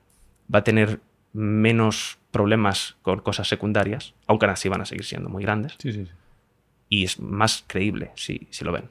[0.54, 1.00] va a tener
[1.32, 5.92] menos problemas con cosas secundarias, aunque aún así van a seguir siendo muy grandes, Sí,
[5.94, 6.12] sí, sí.
[6.90, 8.90] y es más creíble si, si lo ven.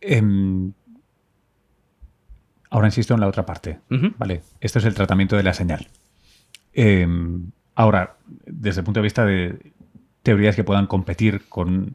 [0.00, 0.72] Em,
[2.76, 3.80] ahora insisto en la otra parte.
[4.18, 5.86] Vale, esto es el tratamiento de la señal.
[6.74, 9.72] Em, ahora, desde el punto de vista de
[10.22, 11.94] teorías que puedan competir con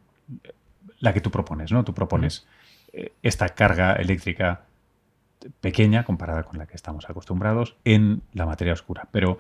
[0.99, 1.83] la que tú propones, ¿no?
[1.83, 2.47] Tú propones
[2.93, 4.61] eh, esta carga eléctrica
[5.59, 9.07] pequeña comparada con la que estamos acostumbrados en la materia oscura.
[9.11, 9.37] Pero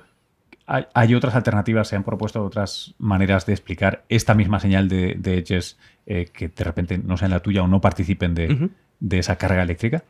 [0.67, 5.15] hay, hay otras alternativas, se han propuesto otras maneras de explicar esta misma señal de,
[5.17, 9.37] de edges eh, que de repente no sean la tuya o no participen de esa
[9.37, 10.03] carga eléctrica.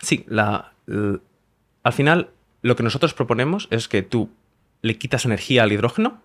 [0.00, 2.30] Sí, la, al final
[2.62, 4.30] lo que nosotros proponemos es que tú
[4.82, 6.22] le quitas energía al hidrógeno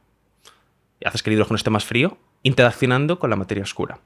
[0.99, 3.99] y haces que el hidrógeno esté más frío, interaccionando con la materia oscura.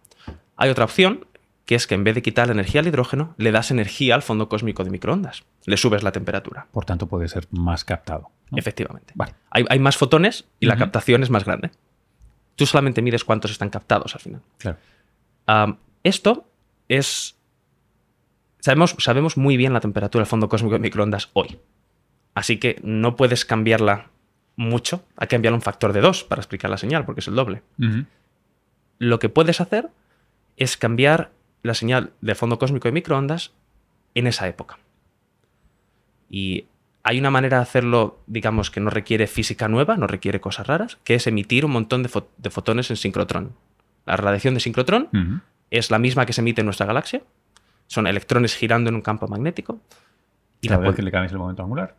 [0.56, 1.26] Hay otra opción,
[1.66, 4.22] que es que en vez de quitar la energía al hidrógeno, le das energía al
[4.22, 5.44] fondo cósmico de microondas.
[5.66, 6.68] Le subes la temperatura.
[6.72, 8.32] Por tanto, puede ser más captado.
[8.50, 8.58] ¿no?
[8.58, 9.14] Efectivamente.
[9.16, 9.36] Vale.
[9.52, 11.72] Hay, hay más fotones y la captación es más grande.
[12.56, 14.42] Tú solamente mides cuántos están captados al final.
[14.58, 14.78] Claro.
[16.04, 16.48] Esto
[16.88, 17.36] es.
[18.60, 21.60] Sabemos, sabemos muy bien la temperatura del fondo cósmico de microondas hoy.
[22.36, 24.08] Así que no puedes cambiarla
[24.56, 25.04] mucho.
[25.18, 27.62] Hay que cambiarla un factor de 2 para explicar la señal, porque es el doble.
[29.00, 29.90] Lo que puedes hacer
[30.58, 31.32] es cambiar
[31.64, 33.52] la señal del fondo cósmico de microondas
[34.14, 34.78] en esa época.
[36.30, 36.66] Y
[37.04, 40.98] hay una manera de hacerlo, digamos, que no requiere física nueva, no requiere cosas raras,
[41.04, 43.54] que es emitir un montón de, fo- de fotones en sincrotrón.
[44.06, 45.08] La radiación de sincrotrón
[45.72, 47.22] es la misma que se emite en nuestra galaxia.
[47.90, 49.82] Son electrones girando en un campo magnético.
[50.62, 51.96] Y Cada la vez que le cambies el momento angular.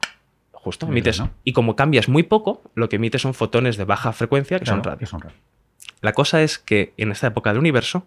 [0.52, 1.22] justo, Emites.
[1.44, 4.84] Y como cambias muy poco, lo que emites son fotones de baja frecuencia, que son
[4.84, 4.98] radio.
[4.98, 5.36] que son radio.
[6.02, 8.06] La cosa es que en esta época del universo,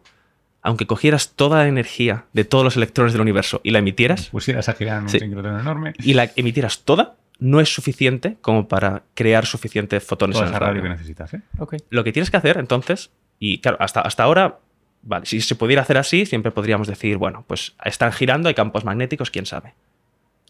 [0.61, 4.69] aunque cogieras toda la energía de todos los electrones del universo y la emitieras, Pusieras
[4.69, 5.19] a girar en un Sí.
[5.19, 5.93] sincrotrón enorme.
[5.99, 10.53] y la emitieras toda, no es suficiente como para crear suficientes fotones Toda en el
[10.55, 10.83] esa radio radio.
[10.83, 11.41] que necesitas, ¿eh?
[11.89, 14.59] Lo que tienes que hacer entonces, y claro, hasta, hasta ahora,
[15.03, 18.85] vale, si se pudiera hacer así, siempre podríamos decir, bueno, pues están girando, hay campos
[18.85, 19.75] magnéticos, quién sabe.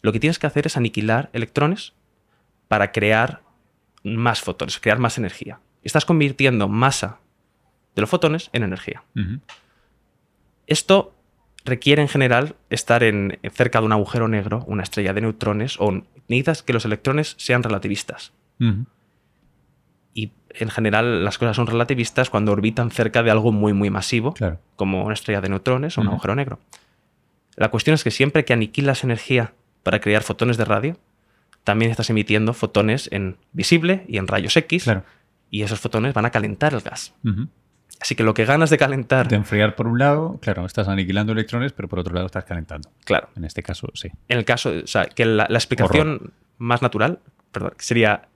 [0.01, 1.93] Lo que tienes que hacer es aniquilar electrones
[2.67, 3.41] para crear
[4.03, 5.59] más fotones, crear más energía.
[5.83, 7.19] Estás convirtiendo masa
[7.95, 9.03] de los fotones en energía.
[10.67, 11.13] Esto
[11.65, 16.03] requiere en general estar en, cerca de un agujero negro, una estrella de neutrones, o
[16.27, 18.33] necesitas que los electrones sean relativistas.
[20.55, 24.59] En general las cosas son relativistas cuando orbitan cerca de algo muy, muy masivo, Claro.
[24.75, 26.59] como una estrella de neutrones o un agujero negro.
[27.55, 30.97] La cuestión es que siempre que aniquilas energía para crear fotones de radio,
[31.63, 35.03] también estás emitiendo fotones en visible y en rayos X, Claro.
[35.49, 37.13] y esos fotones van a calentar el gas.
[38.01, 41.31] Así que lo que ganas de calentar, De enfriar por un lado, claro, estás aniquilando
[41.31, 42.89] electrones, pero por otro lado estás calentando.
[43.05, 44.09] claro, En este caso, sí.
[44.27, 47.19] en el caso, o sea, que la, la explicación más natural,
[47.51, 48.27] perdón, sería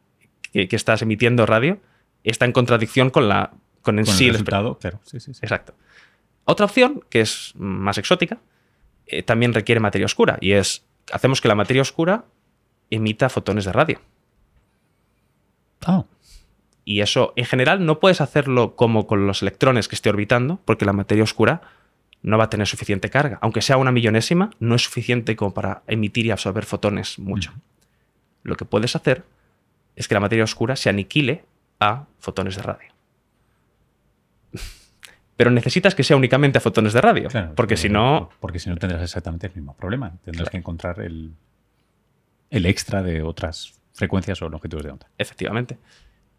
[0.53, 1.79] que, que estás emitiendo radio,
[2.23, 3.51] está en contradicción con la
[3.81, 4.99] con en Con sí el resultado, claro.
[5.03, 5.39] Sí, sí, sí.
[5.41, 5.73] Exacto.
[6.43, 8.39] Otra opción, que es más exótica,
[9.05, 12.25] eh, también requiere materia oscura, y es, hacemos que la materia oscura
[12.89, 14.01] emita fotones de radio.
[15.85, 16.05] Ah,
[16.83, 20.85] Y eso, en general, no puedes hacerlo como con los electrones que esté orbitando, porque
[20.85, 21.61] la materia oscura
[22.21, 23.39] no va a tener suficiente carga.
[23.41, 27.53] Aunque sea una millonésima, no es suficiente como para emitir y absorber fotones mucho.
[28.43, 29.25] Lo que puedes hacer
[29.95, 31.43] es que la materia oscura se aniquile
[31.79, 32.89] a fotones de radio.
[35.35, 37.53] Pero necesitas que sea únicamente a fotones de radio, claro.
[37.55, 40.09] porque si no, Porque si no tendrás exactamente el mismo problema.
[40.23, 40.51] Tendrás Claro.
[40.51, 41.33] que encontrar el,
[42.49, 45.07] el extra de otras frecuencias o longitudes de onda.
[45.19, 45.77] Efectivamente.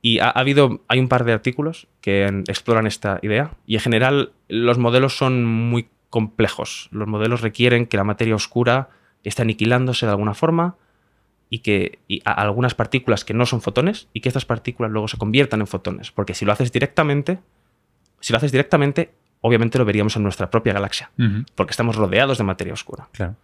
[0.03, 3.81] Y ha, ha habido, hay un par de artículos que exploran esta idea y en
[3.81, 6.89] general los modelos son muy complejos.
[6.91, 8.89] Los modelos requieren que la materia oscura
[9.23, 10.77] esté aniquilándose de alguna forma
[11.51, 15.09] y que y a- algunas partículas que no son fotones y que estas partículas luego
[15.09, 16.11] se conviertan en fotones.
[16.13, 17.39] Porque si lo haces directamente,
[18.21, 21.11] si lo haces directamente, obviamente lo veríamos en nuestra propia galaxia,
[21.55, 23.09] porque estamos rodeados de materia oscura.
[23.13, 23.37] Claro.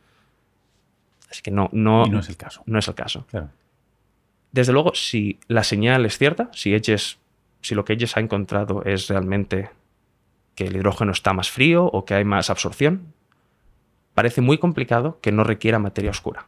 [1.31, 2.63] Así que no, no, y no es el caso.
[2.67, 3.27] no es el caso.
[3.31, 3.49] Claro.
[4.53, 7.19] Desde luego, si la señal es cierta, si, Edges,
[7.61, 9.71] si lo que Edges ha encontrado es realmente
[10.55, 13.13] que el hidrógeno está más frío o que hay más absorción,
[14.15, 16.47] parece muy complicado que no requiera materia oscura.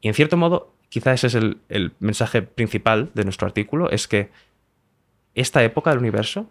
[0.00, 4.08] Y en cierto modo, quizá ese es el, el mensaje principal de nuestro artículo, es
[4.08, 4.30] que
[5.34, 6.50] esta época del universo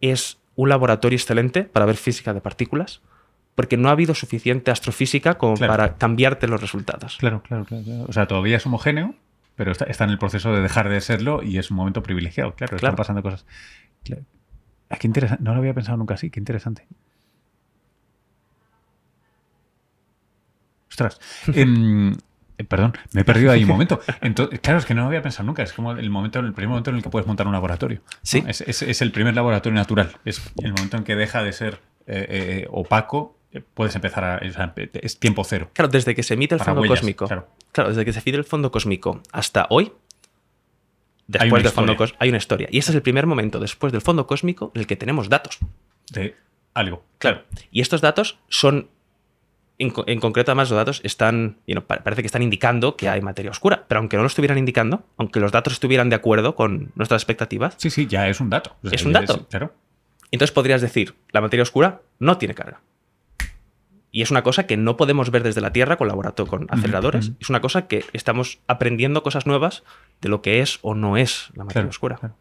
[0.00, 3.00] es un laboratorio excelente para ver física de partículas,
[3.54, 5.72] porque no ha habido suficiente astrofísica como Claro.
[5.72, 7.16] para cambiarte los resultados.
[7.18, 8.04] Claro, claro, claro, claro.
[8.08, 9.14] O sea, todavía es homogéneo,
[9.56, 12.54] pero está, está en el proceso de dejar de serlo y es un momento privilegiado.
[12.54, 12.96] Claro, están Claro.
[12.96, 13.44] pasando cosas.
[14.90, 15.42] Ah, qué interesante.
[15.42, 16.30] No lo había pensado nunca así.
[16.30, 16.86] Qué interesante.
[20.90, 21.20] Ostras.
[21.54, 22.14] Em,
[22.58, 24.00] eh, perdón, me he perdido ahí un momento.
[24.20, 25.62] Entonces, claro, es que no lo había pensado nunca.
[25.62, 28.00] Es como el momento, el primer momento en el que puedes montar un laboratorio.
[28.04, 28.18] ¿no?
[28.22, 28.44] Sí.
[28.46, 30.12] Es, es- es el primer laboratorio natural.
[30.24, 32.26] Es el momento en que deja de ser eh,
[32.64, 33.38] eh, opaco.
[33.74, 34.38] Puedes empezar a.
[34.38, 35.70] es tiempo cero.
[35.72, 37.26] Claro, desde que se emite el fondo huellas, cósmico.
[37.26, 37.48] claro.
[37.72, 37.88] Claro.
[37.90, 39.92] desde que se emite el fondo cósmico hasta hoy,
[41.26, 42.68] después del fondo cósmico, hay una historia.
[42.70, 45.58] Y ese es el primer momento después del fondo cósmico en el que tenemos datos.
[46.10, 46.36] De
[46.74, 47.04] algo.
[47.18, 47.42] Claro.
[47.70, 48.90] Y estos datos son.
[49.80, 51.58] En, co- en concreto, además, los datos están.
[51.66, 53.84] you know, parece que están indicando que hay materia oscura.
[53.86, 57.74] Pero aunque no lo estuvieran indicando, aunque los datos estuvieran de acuerdo con nuestras expectativas,
[57.78, 58.76] Sí, sí, ya es un dato.
[58.82, 59.46] O sea, Es un dato.
[59.48, 59.72] claro.
[60.32, 62.80] entonces podrías decir: la materia oscura no tiene carga.
[64.10, 67.32] Y es una cosa que no podemos ver desde la Tierra con laboratorio, con aceleradores.
[67.40, 69.84] Es una cosa que estamos aprendiendo cosas nuevas
[70.22, 72.16] de lo que es o no es la materia Claro, oscura.
[72.16, 72.34] claro.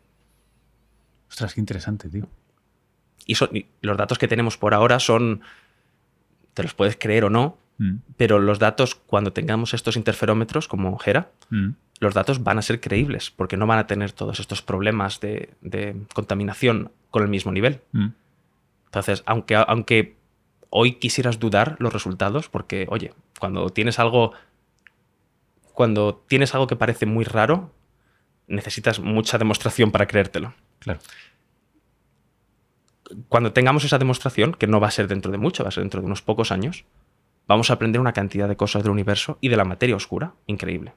[1.30, 2.28] Ostras, qué interesante, tío.
[3.26, 5.42] Y, son- y los datos que tenemos por ahora son.
[6.58, 10.98] Te los puedes creer o no, Mm, pero los datos, cuando tengamos estos interferómetros como
[11.04, 11.70] Hera, mm.
[12.00, 15.52] los datos van a ser creíbles, porque no van a tener todos estos problemas de,
[15.62, 17.82] de contaminación con el mismo nivel.
[17.92, 18.08] Mm.
[18.86, 20.16] Entonces, aunque, aunque
[20.70, 24.34] hoy quisieras dudar los resultados, porque, oye, cuando tienes algo.
[25.74, 27.72] Cuando tienes algo que parece muy raro,
[28.48, 30.56] necesitas mucha demostración para creértelo.
[30.80, 31.00] Claro.
[33.30, 35.84] Cuando tengamos esa demostración, que no va a ser dentro de mucho, va a ser
[35.84, 36.86] dentro de unos pocos años,
[37.48, 40.94] vamos a aprender una cantidad de cosas del universo y de la materia oscura increíble.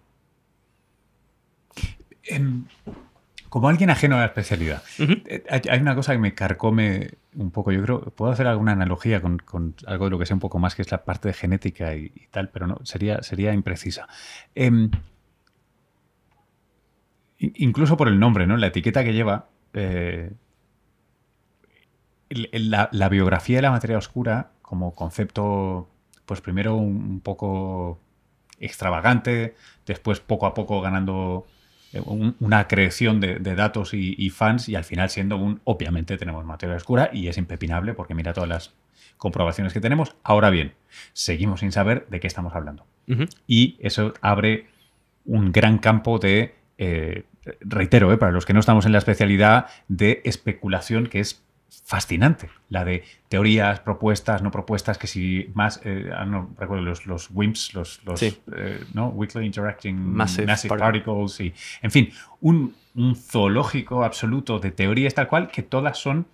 [2.25, 2.65] Em,
[3.49, 7.73] como alguien ajeno a la especialidad, eh, hay, una cosa que me carcome un poco.
[7.73, 10.59] Yo creo, puedo hacer alguna analogía con, con algo de lo que sé un poco
[10.59, 14.07] más, que es la parte de genética y, y tal, pero no, sería, sería imprecisa.
[14.55, 14.91] Em,
[17.39, 18.57] in- incluso por el nombre, ¿no?
[18.57, 19.49] La etiqueta que lleva.
[19.75, 20.33] eh,
[22.31, 25.89] la, la biografía de la materia oscura como concepto,
[26.27, 27.99] pues primero un, poco
[28.59, 29.55] extravagante,
[29.87, 31.47] después poco a poco ganando
[31.93, 35.61] eh, un- una creación de, de datos y, y fans y al final siendo un,
[35.65, 38.75] obviamente tenemos materia oscura y es impepinable porque mira todas las
[39.17, 40.15] comprobaciones que tenemos.
[40.23, 40.75] Ahora bien,
[41.13, 42.87] seguimos sin saber de qué estamos hablando.
[43.49, 44.69] Y eso abre
[45.25, 47.25] un gran campo de, eh,
[47.61, 51.43] reitero, eh, para los que no estamos en la especialidad, de especulación que es
[51.85, 52.51] fascinante.
[52.69, 57.31] La de teorías, propuestas, no propuestas, que si más, eh, ah, no recuerdo los, los
[57.33, 58.39] WIMPs, los, los Sí.
[58.57, 59.09] eh, ¿no?
[59.09, 61.03] Weakly Interacting Massive Massive, Particle.
[61.03, 66.27] Particles, y, en fin, un, un zoológico absoluto de teorías tal cual que todas son,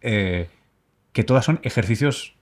[0.00, 0.48] eh,
[1.12, 2.34] que todas son ejercicios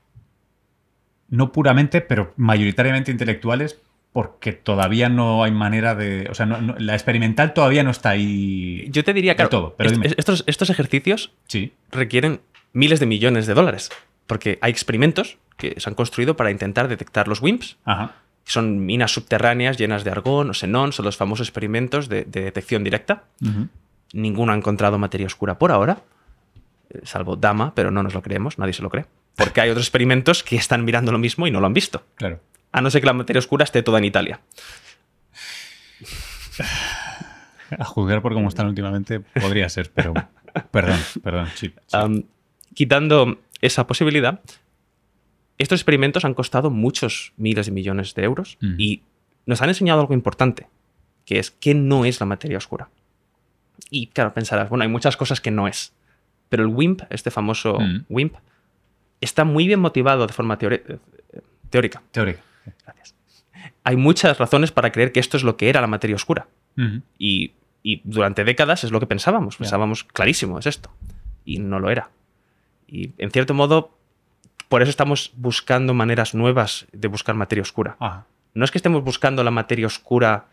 [1.29, 3.81] no puramente, pero mayoritariamente intelectuales,
[4.12, 6.29] porque todavía no hay manera de.
[6.31, 8.87] O sea, no- no- la experimental todavía no está ahí.
[8.90, 11.72] Yo te diría, claro, todo, pero est- estos, estos ejercicios Sí.
[11.90, 12.40] requieren
[12.75, 13.90] miles de millones de dólares,
[14.27, 18.12] porque hay experimentos que se han construido para intentar detectar los WIMPs, Ajá.
[18.44, 22.83] son minas subterráneas llenas de argón o xenón, son los famosos experimentos de, de detección
[22.85, 23.25] directa.
[24.12, 25.98] Ninguno ha encontrado materia oscura por ahora,
[26.90, 29.07] eh, salvo Dama, pero no nos lo creemos, nadie se lo cree.
[29.37, 32.05] Porque hay otros experimentos que están mirando lo mismo y no lo han visto.
[32.16, 32.40] Claro.
[32.71, 34.40] A no ser que la materia oscura esté toda en Italia.
[37.79, 40.12] A juzgar por cómo están últimamente, podría ser, pero.
[40.71, 41.49] Perdón, perdón.
[41.55, 41.73] Sí,
[42.75, 44.40] quitando esa posibilidad,
[45.57, 48.75] estos experimentos han costado muchos miles de millones de euros Ujú.
[48.77, 49.03] y
[49.47, 50.68] nos han enseñado algo importante,
[51.25, 52.90] que es qué no es la materia oscura.
[53.88, 55.95] Y claro, pensarás, bueno, hay muchas cosas que no es,
[56.51, 58.05] pero el WIMP, este famoso Mm.
[58.11, 58.35] WIMP,
[59.23, 60.99] está muy bien motivado de forma teórica.
[61.71, 62.03] Teórica.
[62.85, 63.15] Gracias.
[63.85, 66.47] Hay muchas razones para creer que esto es lo que era la materia oscura.
[67.19, 69.57] Y, y durante décadas es lo que pensábamos.
[69.57, 70.91] Pensábamos, clarísimo, es esto.
[71.45, 72.11] Y no lo era.
[72.87, 73.97] Y en cierto modo,
[74.69, 77.97] por eso estamos buscando maneras nuevas de buscar materia oscura.
[77.99, 78.27] Ajá.
[78.55, 80.47] No es que estemos buscando la materia oscura,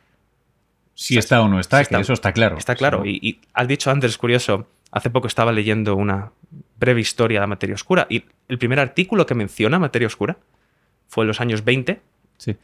[0.93, 2.57] Si está o no está, Si que está- eso está claro.
[2.57, 3.05] está claro.
[3.05, 6.31] Y, y has dicho antes, es curioso, hace poco estaba leyendo una
[6.79, 10.37] breve historia de la materia oscura y el primer artículo que menciona materia oscura
[11.07, 12.01] fue en los años 20
[12.37, 12.55] Sí.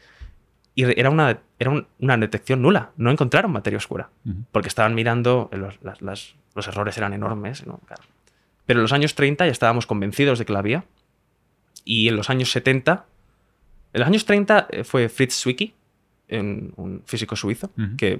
[0.76, 2.92] y era una, era un- una detección nula.
[2.98, 4.10] No encontraron materia oscura.
[4.52, 7.66] Porque estaban mirando, eh, los, las- las- los errores eran enormes.
[7.68, 7.80] ¿no?
[7.86, 8.04] Claro.
[8.66, 10.86] Pero en los años 30 ya estábamos convencidos de que la había.
[11.84, 13.06] Y en los años 70,
[13.94, 15.74] en los años 30 eh, fue Fritz Zwicky,
[16.28, 17.96] en- un físico suizo, Ujú.
[17.98, 18.20] que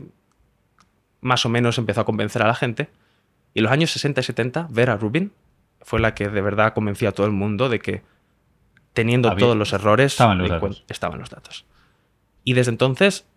[1.22, 2.90] más o menos empezó a convencer a la gente.
[3.54, 5.32] Y en los años 60 y 70, Vera Rubin
[5.86, 8.02] fue la que de verdad convenció a todo el mundo de que
[8.94, 10.80] teniendo Había- todos los errores, estaban los datos.
[10.82, 11.66] cuen- estaban los datos.
[12.44, 13.28] Y desde entonces,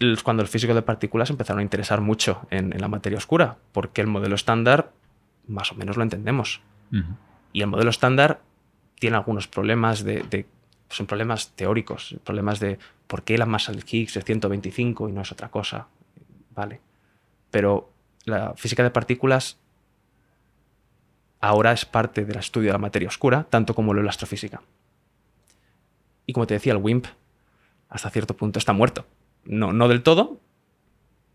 [0.00, 3.58] es cuando los físicos de partículas empezaron a interesar mucho en, en la materia oscura,
[3.72, 4.92] porque el modelo estándar
[5.46, 6.62] más o menos lo entendemos.
[7.52, 8.40] Y el modelo estándar
[8.98, 10.46] tiene algunos problemas de, de-
[10.88, 15.20] son problemas teóricos, problemas de por qué la masa del Higgs es 125 y no
[15.20, 15.88] es otra cosa.
[16.54, 16.80] Vale.
[17.50, 17.90] Pero
[18.24, 19.58] la física de partículas
[21.48, 24.62] ahora es parte del estudio de la materia oscura, tanto como lo es la astrofísica.
[26.26, 27.06] Y como te decía, el WIMP
[27.88, 29.06] hasta cierto punto está muerto.
[29.44, 30.40] No, no del todo,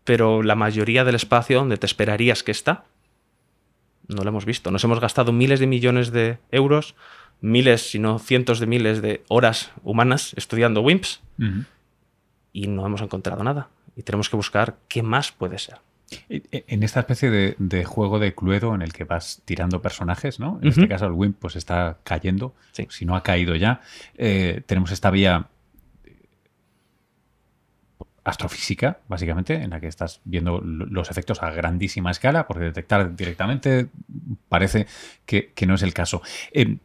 [0.04, 2.84] pero la mayoría del espacio donde te esperarías que está,
[4.08, 4.70] no lo hemos visto.
[4.70, 6.96] Nos hemos gastado miles de millones de euros,
[7.40, 11.20] miles, si no cientos de miles de horas humanas estudiando WIMPs
[12.52, 13.68] y no hemos encontrado nada.
[13.94, 15.78] Y tenemos que buscar qué más puede ser.
[16.28, 19.80] E- e- En esta especie de, de juego de Cluedo en el que vas tirando
[19.80, 20.58] personajes, ¿no?
[20.62, 22.86] En este caso el WIMP pues está cayendo, Sí.
[22.90, 23.80] si no ha caído ya.
[24.18, 25.46] Eh, tenemos esta vía
[28.24, 33.16] astrofísica, básicamente, en la que estás viendo lo- los efectos a grandísima escala, porque detectar
[33.16, 33.88] directamente
[34.48, 34.86] parece
[35.26, 36.22] que, que no es el caso.
[36.52, 36.76] Eh,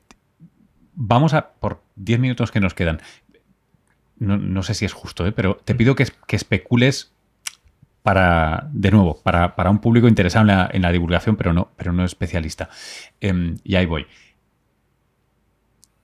[0.94, 3.02] vamos a, por 10 minutos que nos quedan,
[4.18, 5.34] no, no sé si es justo, ¿eh?
[5.34, 7.12] pero te pido que, es- que especules
[8.06, 11.70] para, de nuevo, para, para un público interesado en la, en la divulgación, pero no,
[11.76, 12.70] pero no especialista.
[13.20, 14.06] Em, y ahí voy.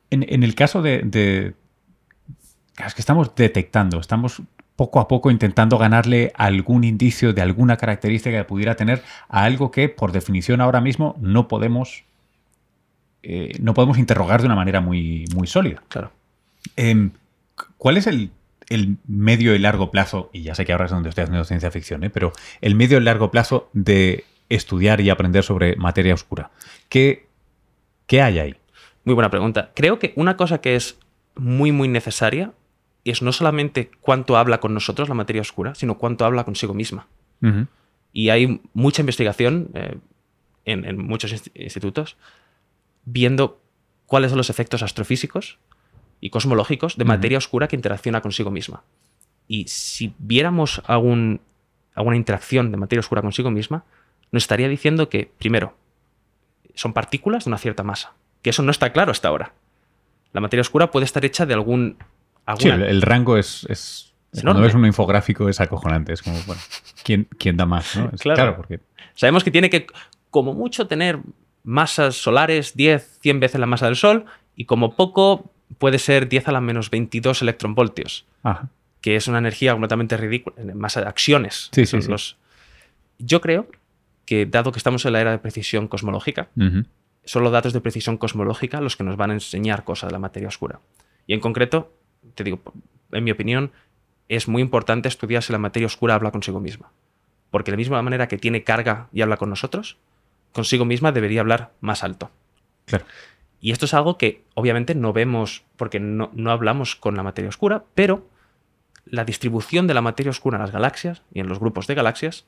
[0.09, 1.53] En, en el caso de, de-
[2.85, 4.41] Es que estamos detectando, estamos
[4.75, 9.69] poco a poco intentando ganarle algún indicio de alguna característica que pudiera tener a algo
[9.69, 12.03] que, por definición, ahora mismo no podemos.
[13.23, 15.83] eh, no podemos interrogar de una manera muy, muy sólida.
[15.89, 16.11] Claro.
[16.75, 17.11] Em,
[17.77, 18.31] ¿Cuál es el,
[18.73, 20.29] el medio y largo plazo?
[20.33, 22.09] Y ya sé que ahora es donde estoy haciendo ciencia ficción, ¿eh?
[22.09, 26.51] pero el medio y largo plazo de estudiar y aprender sobre materia oscura.
[26.89, 27.27] ¿Qué,
[28.07, 28.55] qué hay ahí?
[29.05, 29.71] Muy buena pregunta.
[29.75, 30.97] Creo que una cosa que es
[31.35, 32.53] muy, muy necesaria
[33.03, 37.07] es no solamente cuánto habla con nosotros la materia oscura, sino cuánto habla consigo misma.
[38.13, 39.97] Y hay mucha investigación eh,
[40.65, 42.17] en, en muchos inst- institutos
[43.05, 43.59] viendo
[44.05, 45.57] cuáles son los efectos astrofísicos
[46.21, 48.83] y cosmológicos de materia oscura que interacciona consigo misma.
[49.47, 51.41] Y si viéramos algún,
[51.95, 53.83] alguna interacción de materia oscura consigo misma,
[54.31, 55.75] nos estaría diciendo que, primero,
[56.75, 58.13] son partículas de una cierta masa.
[58.41, 59.53] Que eso no está claro hasta ahora.
[60.31, 61.97] La materia oscura puede estar hecha de algún...
[61.99, 62.05] Sí,
[62.69, 63.65] alguna- el, el rango es.
[63.69, 64.61] es Es enorme.
[64.61, 66.13] ves un infográfico es acojonante.
[66.13, 66.61] Es como, bueno,
[67.03, 67.95] ¿quién, quién da más?
[67.97, 68.09] ¿no?
[68.13, 68.35] Es- Claro.
[68.37, 68.79] claro, porque.
[69.15, 69.85] Sabemos que tiene que,
[70.29, 71.19] como mucho, tener
[71.63, 76.47] masas solares 10, 100 veces la masa del Sol y como poco puede ser 10
[76.47, 78.69] a la menos 22 electronvoltios, Ajá.
[79.01, 80.55] que es una energía completamente ridícula,
[81.01, 81.69] de acciones.
[81.71, 82.09] Sí, sí, son sí.
[82.09, 82.37] los-
[83.19, 83.67] Yo creo
[84.25, 86.49] que, dado que estamos en la era de precisión cosmológica,
[87.23, 90.19] son los datos de precisión cosmológica los que nos van a enseñar cosas de la
[90.19, 90.79] materia oscura.
[91.27, 91.93] Y en concreto,
[92.35, 92.61] te digo,
[93.11, 93.71] en mi opinión,
[94.27, 96.91] es muy importante estudiar si la materia oscura habla consigo misma.
[97.51, 99.97] Porque de la misma manera que tiene carga y habla con nosotros,
[100.53, 102.31] consigo misma debería hablar más alto.
[102.85, 103.05] Claro.
[103.61, 107.49] Y esto es algo que obviamente no vemos porque no, no hablamos con la materia
[107.49, 108.27] oscura, pero
[109.05, 112.45] la distribución de la materia oscura en las galaxias y en los grupos de galaxias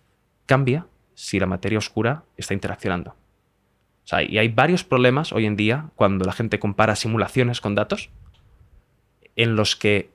[0.47, 3.11] cambia si la materia oscura está interaccionando.
[3.11, 7.75] O sea, y hay varios problemas hoy en día cuando la gente compara simulaciones con
[7.75, 8.09] datos
[9.35, 10.11] en los que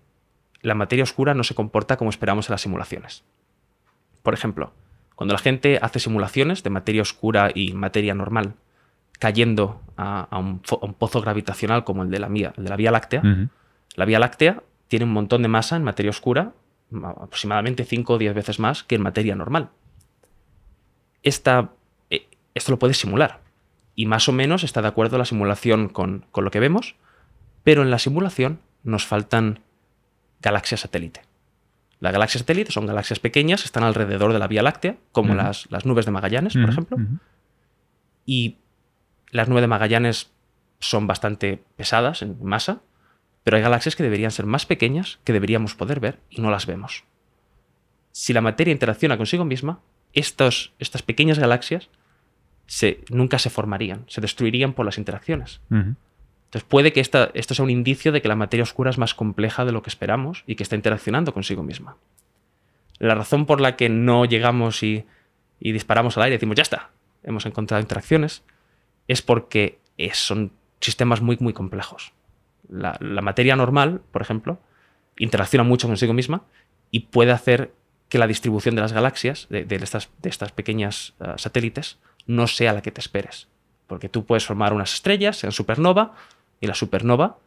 [0.61, 3.25] la materia oscura no se comporta como esperamos en las simulaciones.
[4.23, 4.73] Por ejemplo,
[5.15, 8.55] cuando la gente hace simulaciones de materia oscura y materia normal
[9.19, 12.65] cayendo a, a un, fo- a un pozo gravitacional como el de la, Vía- el
[12.65, 13.21] de la Vía Láctea,
[13.97, 16.53] la Vía Láctea tiene un montón de masa en materia oscura,
[17.03, 19.71] aproximadamente 5 o 10 veces más que en materia normal.
[21.23, 21.71] Esta,
[22.11, 23.41] eh, esto lo puedes simular.
[23.95, 26.95] Y más o menos está de acuerdo la simulación con, con lo que vemos,
[27.65, 29.61] pero en la simulación nos faltan
[30.41, 31.23] galaxias satélite.
[32.01, 35.85] Las galaxias satélite son galaxias pequeñas, están alrededor de la Vía Láctea, como las, las
[35.85, 36.97] nubes de Magallanes, por ejemplo.
[38.25, 38.59] Y
[39.31, 40.31] las nubes de Magallanes
[40.81, 42.81] son bastante pesadas en masa,
[43.45, 46.67] pero hay galaxias que deberían ser más pequeñas, que deberíamos poder ver y no las
[46.67, 47.05] vemos.
[48.13, 49.81] Si la materia interacciona consigo misma,
[50.13, 51.89] estos, estas pequeñas galaxias
[52.67, 55.61] se, nunca se formarían, se destruirían por las interacciones.
[56.47, 59.15] Entonces puede que esta- esto sea un indicio de que la materia oscura es más
[59.15, 61.97] compleja de lo que esperamos y que está interaccionando consigo misma.
[62.99, 65.05] La razón por la que no llegamos y,
[65.61, 66.91] y disparamos al aire y decimos, ya está,
[67.23, 68.43] hemos encontrado interacciones,
[69.09, 72.13] es porque eh, son sistemas muy, muy complejos.
[72.69, 74.61] La, la materia normal, por ejemplo,
[75.17, 76.45] interacciona mucho consigo misma
[76.91, 77.73] y puede hacer
[78.09, 82.47] que la distribución de las galaxias, de, de estas, de estas pequeñas ah, satélites, no
[82.47, 83.49] sea la que te esperes.
[83.87, 86.15] Porque tú puedes formar unas estrellas, sean supernova,
[86.61, 87.39] y la supernova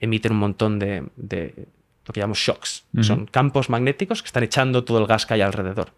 [0.00, 1.66] emiten un montón de, de
[2.06, 2.84] lo que llamamos shocks.
[3.02, 5.92] Son campos magnéticos que están echando todo el gas que hay alrededor.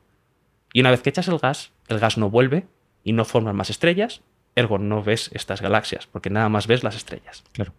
[0.73, 2.67] Y una vez que echas el gas, el gas no vuelve
[3.05, 4.23] y no forman más estrellas,
[4.55, 7.45] ergo no ves estas galaxias, porque nada más ves las estrellas.
[7.53, 7.73] Claro.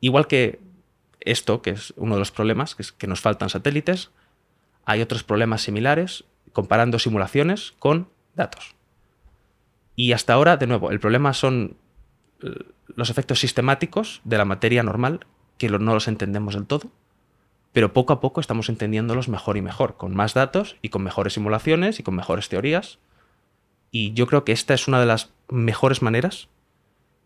[0.00, 0.60] Igual que
[1.20, 4.10] esto, que es uno de los problemas, que es que nos faltan satélites,
[4.84, 8.74] hay otros problemas similares comparando simulaciones con datos.
[9.96, 11.76] Y hasta ahora, de nuevo, el problema son
[12.42, 12.50] eh,
[12.94, 15.26] los efectos sistemáticos de la materia normal,
[15.58, 16.90] que no los entendemos del todo,
[17.72, 21.34] pero poco a poco estamos entendiéndolos mejor y mejor, con más datos y con mejores
[21.34, 22.98] simulaciones y con mejores teorías.
[23.94, 26.48] Y yo creo que esta es una de las mejores maneras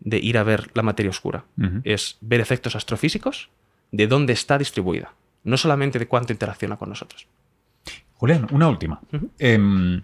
[0.01, 1.43] de ir a ver la materia oscura.
[1.83, 3.49] Es ver efectos astrofísicos
[3.91, 7.25] de dónde está distribuida, no solamente de cuánto interacciona con nosotros.
[8.13, 9.01] Julián, una última.
[9.39, 10.03] Em,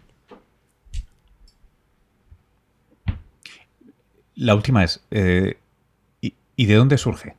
[4.33, 5.59] la última es, eh,
[6.19, 7.35] ¿y, de dónde surge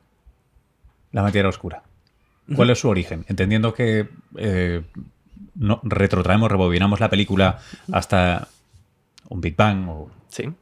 [1.10, 1.82] la materia oscura?
[2.54, 3.24] ¿Cuál es su origen?
[3.26, 4.84] Entendiendo que eh,
[5.56, 7.58] no, retrotraemos, rebobinamos la película
[7.90, 8.46] hasta
[9.28, 10.10] un Big Bang o...
[10.28, 10.52] Sí.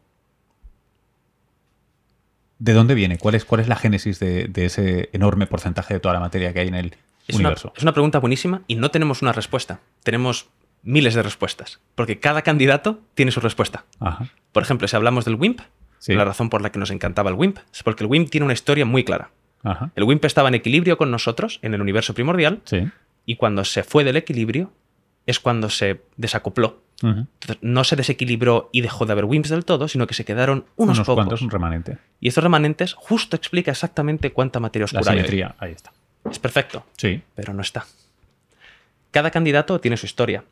[2.59, 3.19] ¿De dónde viene?
[3.19, 6.61] ¿Cuál es, cuál es la génesis de, ese enorme porcentaje de toda la materia que
[6.61, 6.97] hay en el
[7.33, 7.73] universo?
[7.77, 9.81] es una pregunta buenísima y no tenemos una respuesta.
[10.03, 10.49] Tenemos
[10.83, 13.85] miles de respuestas, porque cada candidato tiene su respuesta.
[14.53, 15.61] Por ejemplo, si hablamos del WIMP,
[16.09, 18.55] la razón por la que nos encantaba el WIMP es porque el WIMP tiene una
[18.55, 19.31] historia muy clara.
[19.97, 22.63] El WIMP estaba en equilibrio con nosotros en el universo primordial
[23.27, 24.73] y cuando se fue del equilibrio
[25.27, 26.84] es cuando se desacopló
[27.61, 30.97] no se desequilibró y dejó de haber WIMPs del todo, sino que se quedaron unos,
[30.97, 31.15] unos pocos.
[31.15, 31.99] cuantos, un remanente.
[32.21, 35.93] Y estos remanentes justo explica exactamente cuánta materia oscura La simetría, ahí está.
[36.31, 36.85] Es perfecto.
[36.97, 37.23] Sí.
[37.35, 37.87] Pero no está.
[39.11, 40.45] Cada candidato tiene su historia.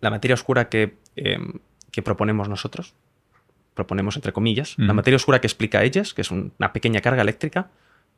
[0.00, 1.54] La materia oscura que, em,
[1.90, 2.94] que proponemos nosotros,
[3.74, 7.70] proponemos entre comillas, la materia oscura que explica ellas, que es una pequeña carga eléctrica,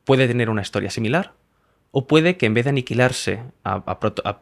[0.04, 1.34] puede tener una historia similar,
[1.90, 4.40] o puede que en vez de aniquilarse a, a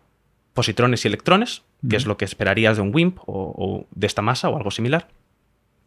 [0.54, 4.49] positrones y electrones, que es lo que esperarías de un WIMP o, de esta masa
[4.49, 5.09] o algo similar.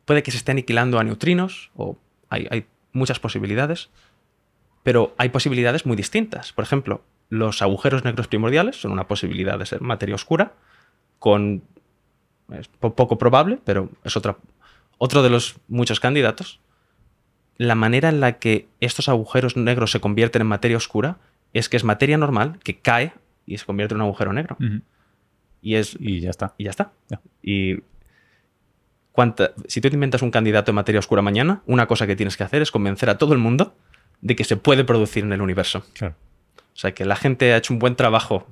[0.06, 1.98] Puede que se esté aniquilando a neutrinos, o
[2.30, 3.90] hay, muchas posibilidades,
[4.84, 6.54] pero hay posibilidades muy distintas.
[6.54, 10.54] Por ejemplo, los agujeros negros primordiales son una posibilidad de ser materia oscura,
[11.20, 11.64] con
[12.52, 14.38] es poco probable, pero es otra,
[14.98, 16.60] otro de los muchos candidatos.
[17.58, 21.20] La manera en la que estos agujeros negros se convierten en materia oscura
[21.54, 23.14] es que es materia normal que cae
[23.46, 24.58] y se convierte en un agujero negro.
[25.62, 25.96] Y es.
[26.00, 26.54] Y ya está.
[26.58, 26.92] Y ya está.
[27.42, 27.80] Y.
[29.12, 32.38] Cuánta, si tú te inventas un candidato de materia oscura mañana, una cosa que tienes
[32.38, 33.76] que hacer es convencer a todo el mundo
[34.22, 35.84] de que se puede producir en el universo.
[35.94, 36.16] Claro.
[36.58, 38.48] O sea, que la gente ha hecho un buen trabajo.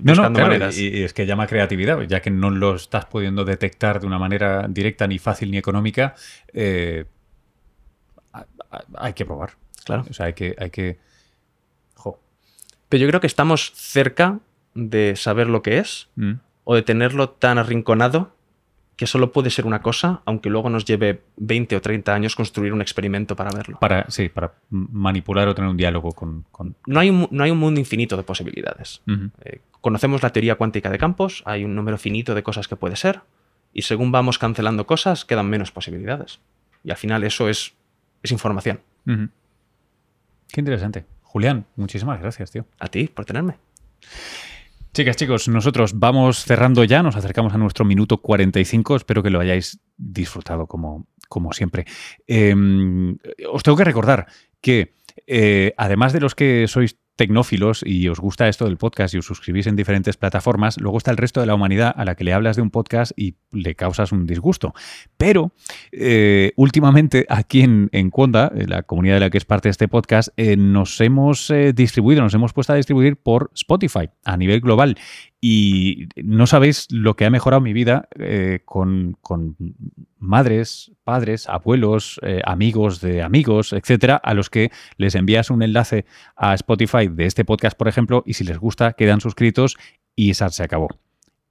[0.00, 4.00] No, no, claro, y, es que llama creatividad, ya que no lo estás pudiendo detectar
[4.00, 6.14] de una manera directa, ni fácil, ni económica,
[6.52, 7.04] eh,
[8.96, 9.52] hay que probar.
[9.84, 10.04] Claro.
[10.08, 10.98] O sea, hay que, hay que
[12.94, 14.38] pero yo creo que estamos cerca
[14.74, 16.32] de saber lo que es mm.
[16.64, 18.34] o de tenerlo tan arrinconado
[18.96, 22.72] que solo puede ser una cosa, aunque luego nos lleve 20 o 30 años construir
[22.72, 23.78] un experimento para verlo.
[23.80, 26.44] Para, sí, para manipular o tener un diálogo con...
[26.86, 29.02] No, hay un, no hay un mundo infinito de posibilidades.
[29.44, 32.94] Eh, conocemos la teoría cuántica de campos, hay un número finito de cosas que puede
[32.96, 33.22] ser,
[33.72, 36.38] y según vamos cancelando cosas, quedan menos posibilidades.
[36.84, 37.74] Y al final eso es,
[38.22, 38.80] es información.
[39.04, 41.04] Qué interesante.
[41.22, 42.64] Julián, muchísimas gracias, tío.
[42.78, 43.56] A ti por tenerme.
[44.94, 49.40] Chicas, chicos, nosotros vamos cerrando ya, nos acercamos a nuestro minuto 45, espero que lo
[49.40, 51.84] hayáis disfrutado como, como siempre.
[52.28, 53.16] Em,
[53.50, 54.26] os tengo que recordar
[54.60, 54.94] que,
[55.26, 59.26] eh, además de los que sois tecnófilos y os gusta esto del podcast y os
[59.26, 62.32] suscribís en diferentes plataformas, luego está el resto de la humanidad a la que le
[62.32, 64.74] hablas de un podcast y le causas un disgusto.
[65.16, 65.52] Pero
[65.92, 69.88] eh, últimamente aquí en, en Conda, la comunidad de la que es parte de este
[69.88, 74.60] podcast, eh, nos hemos eh, distribuido, nos hemos puesto a distribuir por Spotify a nivel
[74.60, 74.96] global.
[75.46, 78.08] Y no sabéis lo que ha mejorado mi vida
[78.64, 79.56] con, con,
[80.18, 86.54] madres, padres, abuelos, amigos de amigos, etcétera, a los que les envías un enlace a
[86.54, 89.76] Spotify de este podcast, por ejemplo, y si les gusta, quedan suscritos
[90.16, 90.88] y esa se acabó.